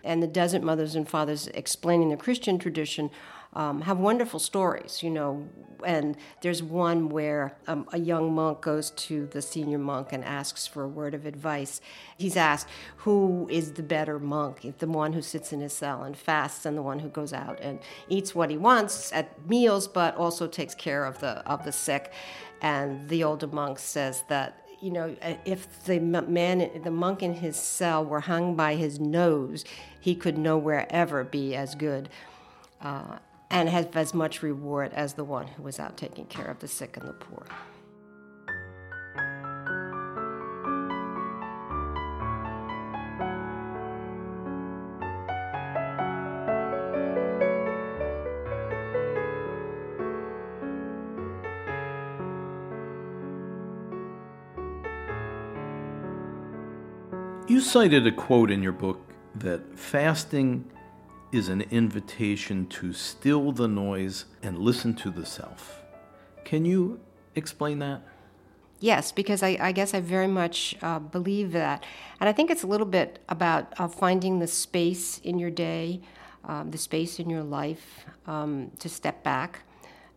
And 0.03 0.23
the 0.23 0.27
desert 0.27 0.63
mothers 0.63 0.95
and 0.95 1.09
fathers 1.09 1.47
explaining 1.49 2.11
the 2.11 2.19
Christian 2.19 2.59
tradition 2.59 3.11
um, 3.55 3.83
have 3.83 3.99
wonderful 3.99 4.41
stories, 4.41 5.03
you 5.03 5.11
know. 5.11 5.49
And 5.85 6.17
there's 6.41 6.63
one 6.63 7.11
where 7.11 7.57
um, 7.67 7.87
a 7.93 7.99
young 7.99 8.35
monk 8.35 8.63
goes 8.63 8.91
to 8.91 9.27
the 9.27 9.43
senior 9.43 9.79
monk 9.79 10.13
and 10.13 10.25
asks 10.25 10.67
for 10.67 10.85
a 10.85 10.89
word 10.89 11.13
of 11.13 11.27
advice. 11.27 11.81
He's 12.17 12.37
asked, 12.37 12.69
Who 12.99 13.47
is 13.51 13.73
the 13.73 13.83
better 13.83 14.19
monk? 14.19 14.79
The 14.79 14.87
one 14.87 15.13
who 15.13 15.21
sits 15.21 15.53
in 15.53 15.61
his 15.61 15.75
cell 15.75 16.03
and 16.03 16.17
fasts, 16.17 16.65
and 16.65 16.77
the 16.77 16.83
one 16.83 17.01
who 17.01 17.09
goes 17.09 17.33
out 17.33 17.61
and 17.61 17.81
eats 18.09 18.35
what 18.35 18.51
he 18.51 18.57
wants 18.57 19.13
at 19.13 19.47
meals, 19.49 19.87
but 19.87 20.17
also 20.17 20.47
takes 20.47 20.75
care 20.75 21.05
of 21.05 21.21
the, 21.21 21.47
of 21.47 21.65
the 21.65 21.73
sick. 21.73 22.13
And 22.63 23.09
the 23.09 23.25
older 23.25 23.47
monk 23.47 23.79
says 23.79 24.25
that 24.29 24.61
you 24.81 24.91
know, 24.91 25.17
if 25.47 25.85
the 25.85 25.99
man, 25.99 26.83
the 26.83 26.91
monk 26.91 27.23
in 27.23 27.33
his 27.33 27.57
cell 27.57 28.05
were 28.05 28.21
hung 28.21 28.55
by 28.55 28.75
his 28.75 29.01
nose, 29.01 29.65
he 29.99 30.15
could 30.15 30.37
nowhere 30.37 30.87
ever 30.91 31.25
be 31.25 31.55
as 31.55 31.75
good. 31.75 32.11
Uh, 32.83 33.17
and 33.55 33.69
have 33.69 33.97
as 33.97 34.13
much 34.13 34.43
reward 34.43 34.93
as 34.95 35.15
the 35.15 35.23
one 35.23 35.47
who 35.47 35.63
was 35.63 35.79
out 35.79 35.97
taking 35.97 36.27
care 36.27 36.47
of 36.47 36.59
the 36.59 36.67
sick 36.67 36.97
and 36.97 37.09
the 37.09 37.13
poor. 37.13 37.47
You 57.47 57.61
cited 57.61 58.05
a 58.05 58.11
quote 58.11 58.51
in 58.51 58.65
your 58.65 58.73
book 58.73 59.01
that 59.37 59.79
fasting 59.79 60.69
is 61.35 61.49
an 61.49 61.63
invitation 61.73 62.65
to 62.69 62.93
still 62.93 63.51
the 63.51 63.67
noise 63.67 64.27
and 64.43 64.57
listen 64.57 64.95
to 64.95 65.11
the 65.11 65.27
self. 65.27 65.83
Can 66.45 66.65
you 66.65 67.01
explain 67.35 67.81
that? 67.81 68.03
Yes, 68.79 69.11
because 69.11 69.43
I, 69.43 69.57
I 69.61 69.73
guess 69.73 69.95
I 69.95 70.01
very 70.01 70.29
much 70.29 70.77
uh, 70.81 71.01
believe 71.01 71.51
that. 71.53 71.83
And 72.21 72.29
I 72.29 72.33
think 72.33 72.51
it's 72.51 72.63
a 72.63 72.67
little 72.69 72.87
bit 72.87 73.19
about 73.29 73.73
uh, 73.79 73.89
finding 73.89 74.39
the 74.39 74.47
space 74.47 75.19
in 75.19 75.39
your 75.39 75.51
day, 75.51 76.03
um, 76.45 76.71
the 76.71 76.79
space 76.79 77.19
in 77.19 77.29
your 77.29 77.43
life 77.43 78.05
um, 78.27 78.71
to 78.79 78.89
step 78.89 79.25
back. 79.25 79.63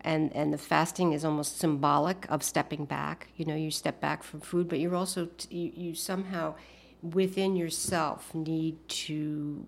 And, 0.02 0.32
and 0.36 0.54
the 0.54 0.58
fasting 0.58 1.14
is 1.14 1.26
almost 1.26 1.58
symbolic 1.58 2.30
of 2.30 2.44
stepping 2.44 2.86
back. 2.86 3.30
You 3.38 3.46
know, 3.46 3.56
you 3.56 3.72
step 3.72 4.00
back 4.00 4.22
from 4.22 4.42
food, 4.42 4.70
but 4.70 4.80
you're 4.80 4.96
also, 4.96 5.30
t- 5.38 5.56
you, 5.56 5.88
you 5.88 5.96
somehow 5.96 6.56
within 7.02 7.56
yourself 7.56 8.36
need 8.36 8.88
to 8.90 9.66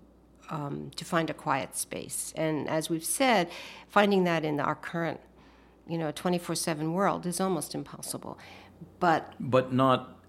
um, 0.49 0.91
to 0.95 1.05
find 1.05 1.29
a 1.29 1.33
quiet 1.33 1.75
space. 1.75 2.33
And 2.35 2.67
as 2.67 2.89
we've 2.89 3.05
said, 3.05 3.49
finding 3.88 4.23
that 4.25 4.43
in 4.43 4.59
our 4.59 4.75
current, 4.75 5.19
you 5.88 5.97
know, 5.97 6.12
24/7 6.12 6.93
world 6.93 7.25
is 7.25 7.39
almost 7.39 7.75
impossible. 7.75 8.38
But 8.99 9.33
but 9.39 9.73
not 9.73 10.19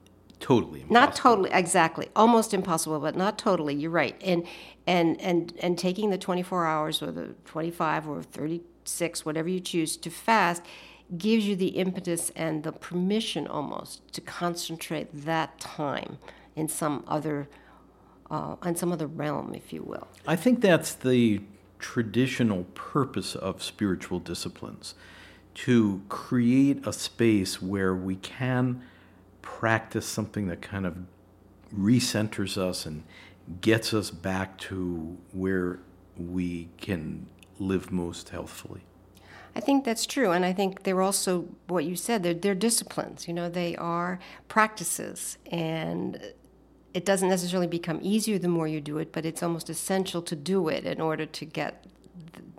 totally 0.40 0.80
impossible. 0.80 0.94
not 1.00 1.14
totally 1.14 1.50
exactly 1.52 2.08
almost 2.16 2.54
impossible 2.54 2.98
but 2.98 3.14
not 3.14 3.38
totally 3.38 3.74
you're 3.74 3.90
right 3.90 4.16
and 4.24 4.46
and 4.86 5.20
and 5.20 5.52
and 5.60 5.78
taking 5.78 6.10
the 6.10 6.18
24 6.18 6.66
hours 6.66 7.02
or 7.02 7.12
the 7.12 7.34
25 7.44 8.08
or 8.08 8.22
36 8.22 9.24
whatever 9.24 9.48
you 9.48 9.60
choose 9.60 9.96
to 9.98 10.10
fast 10.10 10.62
gives 11.18 11.46
you 11.46 11.54
the 11.54 11.68
impetus 11.68 12.30
and 12.34 12.62
the 12.62 12.72
permission 12.72 13.46
almost 13.46 14.10
to 14.12 14.20
concentrate 14.20 15.08
that 15.12 15.58
time 15.60 16.18
in 16.56 16.68
some 16.68 17.04
other 17.06 17.48
uh, 18.30 18.56
in 18.64 18.76
some 18.76 18.92
other 18.92 19.06
realm, 19.06 19.54
if 19.54 19.72
you 19.72 19.82
will. 19.82 20.08
I 20.26 20.36
think 20.36 20.60
that's 20.60 20.94
the 20.94 21.40
traditional 21.78 22.64
purpose 22.74 23.34
of 23.34 23.62
spiritual 23.62 24.20
disciplines 24.20 24.94
to 25.54 26.02
create 26.08 26.86
a 26.86 26.92
space 26.92 27.60
where 27.60 27.94
we 27.94 28.16
can 28.16 28.82
practice 29.42 30.06
something 30.06 30.46
that 30.46 30.62
kind 30.62 30.86
of 30.86 30.96
recenters 31.76 32.56
us 32.56 32.86
and 32.86 33.02
gets 33.60 33.92
us 33.92 34.10
back 34.10 34.58
to 34.58 35.16
where 35.32 35.80
we 36.16 36.68
can 36.78 37.26
live 37.58 37.90
most 37.90 38.28
healthfully. 38.28 38.82
I 39.56 39.60
think 39.60 39.84
that's 39.84 40.06
true, 40.06 40.30
and 40.30 40.44
I 40.44 40.52
think 40.52 40.84
they're 40.84 41.02
also 41.02 41.48
what 41.66 41.84
you 41.84 41.96
said. 41.96 42.22
They're, 42.22 42.34
they're 42.34 42.54
disciplines. 42.54 43.26
You 43.26 43.34
know, 43.34 43.48
they 43.48 43.74
are 43.76 44.20
practices, 44.46 45.38
and 45.50 46.32
it 46.92 47.04
doesn't 47.04 47.28
necessarily 47.28 47.66
become 47.66 48.00
easier 48.02 48.38
the 48.38 48.48
more 48.48 48.66
you 48.66 48.80
do 48.80 48.98
it, 48.98 49.12
but 49.12 49.24
it's 49.24 49.42
almost 49.42 49.70
essential 49.70 50.22
to 50.22 50.36
do 50.36 50.68
it 50.68 50.84
in 50.84 51.00
order 51.00 51.26
to 51.26 51.44
get 51.44 51.86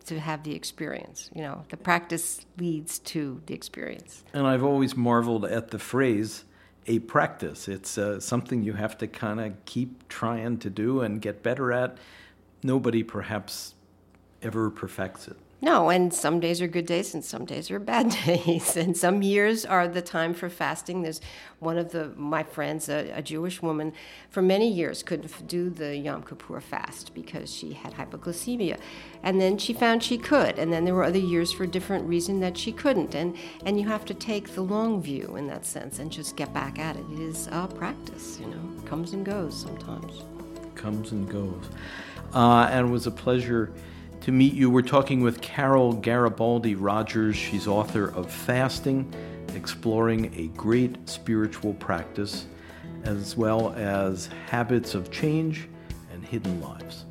to 0.05 0.19
have 0.19 0.43
the 0.43 0.55
experience. 0.55 1.29
You 1.33 1.41
know, 1.41 1.65
the 1.69 1.77
practice 1.77 2.45
leads 2.57 2.99
to 2.99 3.41
the 3.45 3.53
experience. 3.53 4.23
And 4.33 4.47
I've 4.47 4.63
always 4.63 4.95
marveled 4.95 5.45
at 5.45 5.69
the 5.69 5.79
phrase 5.79 6.45
a 6.87 6.99
practice. 6.99 7.67
It's 7.67 7.97
uh, 7.97 8.19
something 8.19 8.63
you 8.63 8.73
have 8.73 8.97
to 8.99 9.07
kind 9.07 9.39
of 9.39 9.65
keep 9.65 10.07
trying 10.09 10.57
to 10.59 10.69
do 10.69 11.01
and 11.01 11.21
get 11.21 11.43
better 11.43 11.71
at. 11.71 11.97
Nobody 12.63 13.03
perhaps 13.03 13.75
ever 14.41 14.69
perfects 14.69 15.27
it. 15.27 15.37
No, 15.63 15.91
and 15.91 16.11
some 16.11 16.39
days 16.39 16.59
are 16.59 16.67
good 16.67 16.87
days 16.87 17.13
and 17.13 17.23
some 17.23 17.45
days 17.45 17.69
are 17.69 17.77
bad 17.93 18.09
days. 18.25 18.75
And 18.75 18.97
some 18.97 19.21
years 19.21 19.63
are 19.63 19.87
the 19.87 20.01
time 20.01 20.33
for 20.33 20.49
fasting. 20.49 21.03
There's 21.03 21.21
one 21.59 21.77
of 21.77 21.91
the 21.91 22.11
my 22.17 22.41
friends, 22.41 22.89
a, 22.89 23.11
a 23.11 23.21
Jewish 23.21 23.61
woman, 23.61 23.93
for 24.31 24.41
many 24.41 24.67
years 24.67 25.03
couldn't 25.03 25.47
do 25.47 25.69
the 25.69 25.95
Yom 25.95 26.23
Kippur 26.23 26.59
fast 26.61 27.13
because 27.13 27.53
she 27.53 27.73
had 27.73 27.93
hypoglycemia. 27.93 28.79
And 29.21 29.39
then 29.39 29.59
she 29.59 29.73
found 29.73 30.03
she 30.03 30.17
could. 30.17 30.57
And 30.57 30.73
then 30.73 30.83
there 30.83 30.95
were 30.95 31.03
other 31.03 31.19
years 31.19 31.51
for 31.51 31.63
a 31.63 31.67
different 31.67 32.07
reason 32.07 32.39
that 32.39 32.57
she 32.57 32.71
couldn't. 32.71 33.13
And 33.13 33.37
and 33.65 33.79
you 33.79 33.87
have 33.87 34.05
to 34.05 34.15
take 34.15 34.55
the 34.55 34.61
long 34.61 34.99
view 34.99 35.35
in 35.35 35.45
that 35.47 35.65
sense 35.67 35.99
and 35.99 36.11
just 36.11 36.35
get 36.35 36.51
back 36.55 36.79
at 36.79 36.95
it. 36.95 37.05
It 37.13 37.19
is 37.19 37.47
a 37.51 37.67
practice, 37.67 38.39
you 38.39 38.47
know. 38.47 38.81
Comes 38.85 39.13
and 39.13 39.23
goes 39.23 39.59
sometimes. 39.61 40.23
Comes 40.73 41.11
and 41.11 41.29
goes. 41.29 41.69
Uh, 42.33 42.67
and 42.71 42.87
it 42.87 42.91
was 42.91 43.05
a 43.05 43.11
pleasure 43.11 43.71
to 44.21 44.31
meet 44.31 44.53
you. 44.53 44.69
We're 44.69 44.83
talking 44.83 45.21
with 45.21 45.41
Carol 45.41 45.93
Garibaldi 45.93 46.75
Rogers. 46.75 47.35
She's 47.35 47.67
author 47.67 48.09
of 48.09 48.31
Fasting, 48.31 49.11
exploring 49.55 50.31
a 50.35 50.47
great 50.55 51.09
spiritual 51.09 51.73
practice, 51.73 52.45
as 53.03 53.35
well 53.35 53.73
as 53.73 54.29
habits 54.47 54.93
of 54.93 55.09
change 55.11 55.67
and 56.13 56.23
hidden 56.23 56.61
lives. 56.61 57.05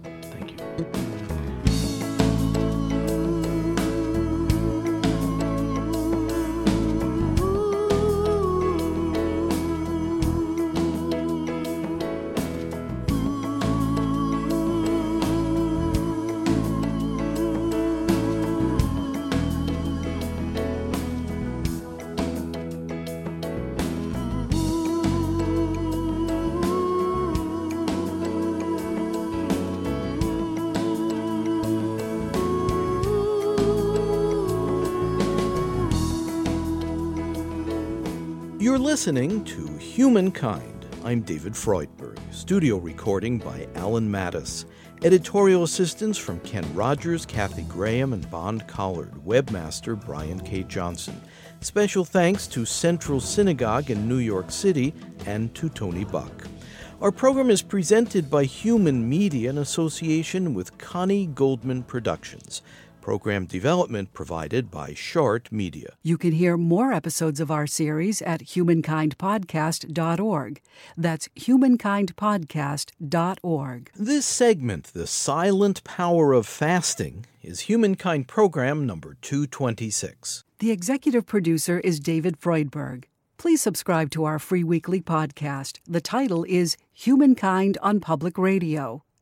Listening 38.80 39.44
to 39.44 39.66
Humankind. 39.76 40.86
I'm 41.04 41.20
David 41.20 41.52
Freudberg. 41.52 42.18
Studio 42.32 42.78
recording 42.78 43.36
by 43.36 43.68
Alan 43.74 44.10
Mattis. 44.10 44.64
Editorial 45.04 45.64
assistance 45.64 46.16
from 46.16 46.40
Ken 46.40 46.64
Rogers, 46.74 47.26
Kathy 47.26 47.64
Graham, 47.64 48.14
and 48.14 48.28
Bond 48.30 48.66
Collard. 48.66 49.12
Webmaster 49.26 50.02
Brian 50.02 50.40
K. 50.40 50.62
Johnson. 50.62 51.20
Special 51.60 52.06
thanks 52.06 52.46
to 52.46 52.64
Central 52.64 53.20
Synagogue 53.20 53.90
in 53.90 54.08
New 54.08 54.16
York 54.16 54.50
City 54.50 54.94
and 55.26 55.54
to 55.54 55.68
Tony 55.68 56.04
Buck. 56.04 56.46
Our 57.02 57.12
program 57.12 57.50
is 57.50 57.60
presented 57.60 58.30
by 58.30 58.44
Human 58.44 59.06
Media 59.06 59.50
in 59.50 59.58
association 59.58 60.54
with 60.54 60.78
Connie 60.78 61.26
Goldman 61.26 61.82
Productions. 61.82 62.62
Program 63.10 63.42
development 63.44 64.12
provided 64.12 64.70
by 64.70 64.94
Short 64.94 65.50
Media. 65.50 65.94
You 66.00 66.16
can 66.16 66.30
hear 66.30 66.56
more 66.56 66.92
episodes 66.92 67.40
of 67.40 67.50
our 67.50 67.66
series 67.66 68.22
at 68.22 68.40
humankindpodcast.org. 68.40 70.60
That's 70.96 71.28
humankindpodcast.org. 71.36 73.90
This 73.96 74.26
segment, 74.26 74.84
The 74.94 75.08
Silent 75.08 75.82
Power 75.82 76.32
of 76.32 76.46
Fasting, 76.46 77.26
is 77.42 77.62
Humankind 77.62 78.28
Program 78.28 78.86
number 78.86 79.16
226. 79.20 80.44
The 80.60 80.70
executive 80.70 81.26
producer 81.26 81.80
is 81.80 81.98
David 81.98 82.40
Freudberg. 82.40 83.06
Please 83.38 83.60
subscribe 83.60 84.10
to 84.10 84.22
our 84.22 84.38
free 84.38 84.62
weekly 84.62 85.00
podcast. 85.00 85.80
The 85.84 86.00
title 86.00 86.44
is 86.48 86.76
Humankind 86.92 87.76
on 87.82 87.98
Public 87.98 88.38
Radio. 88.38 89.02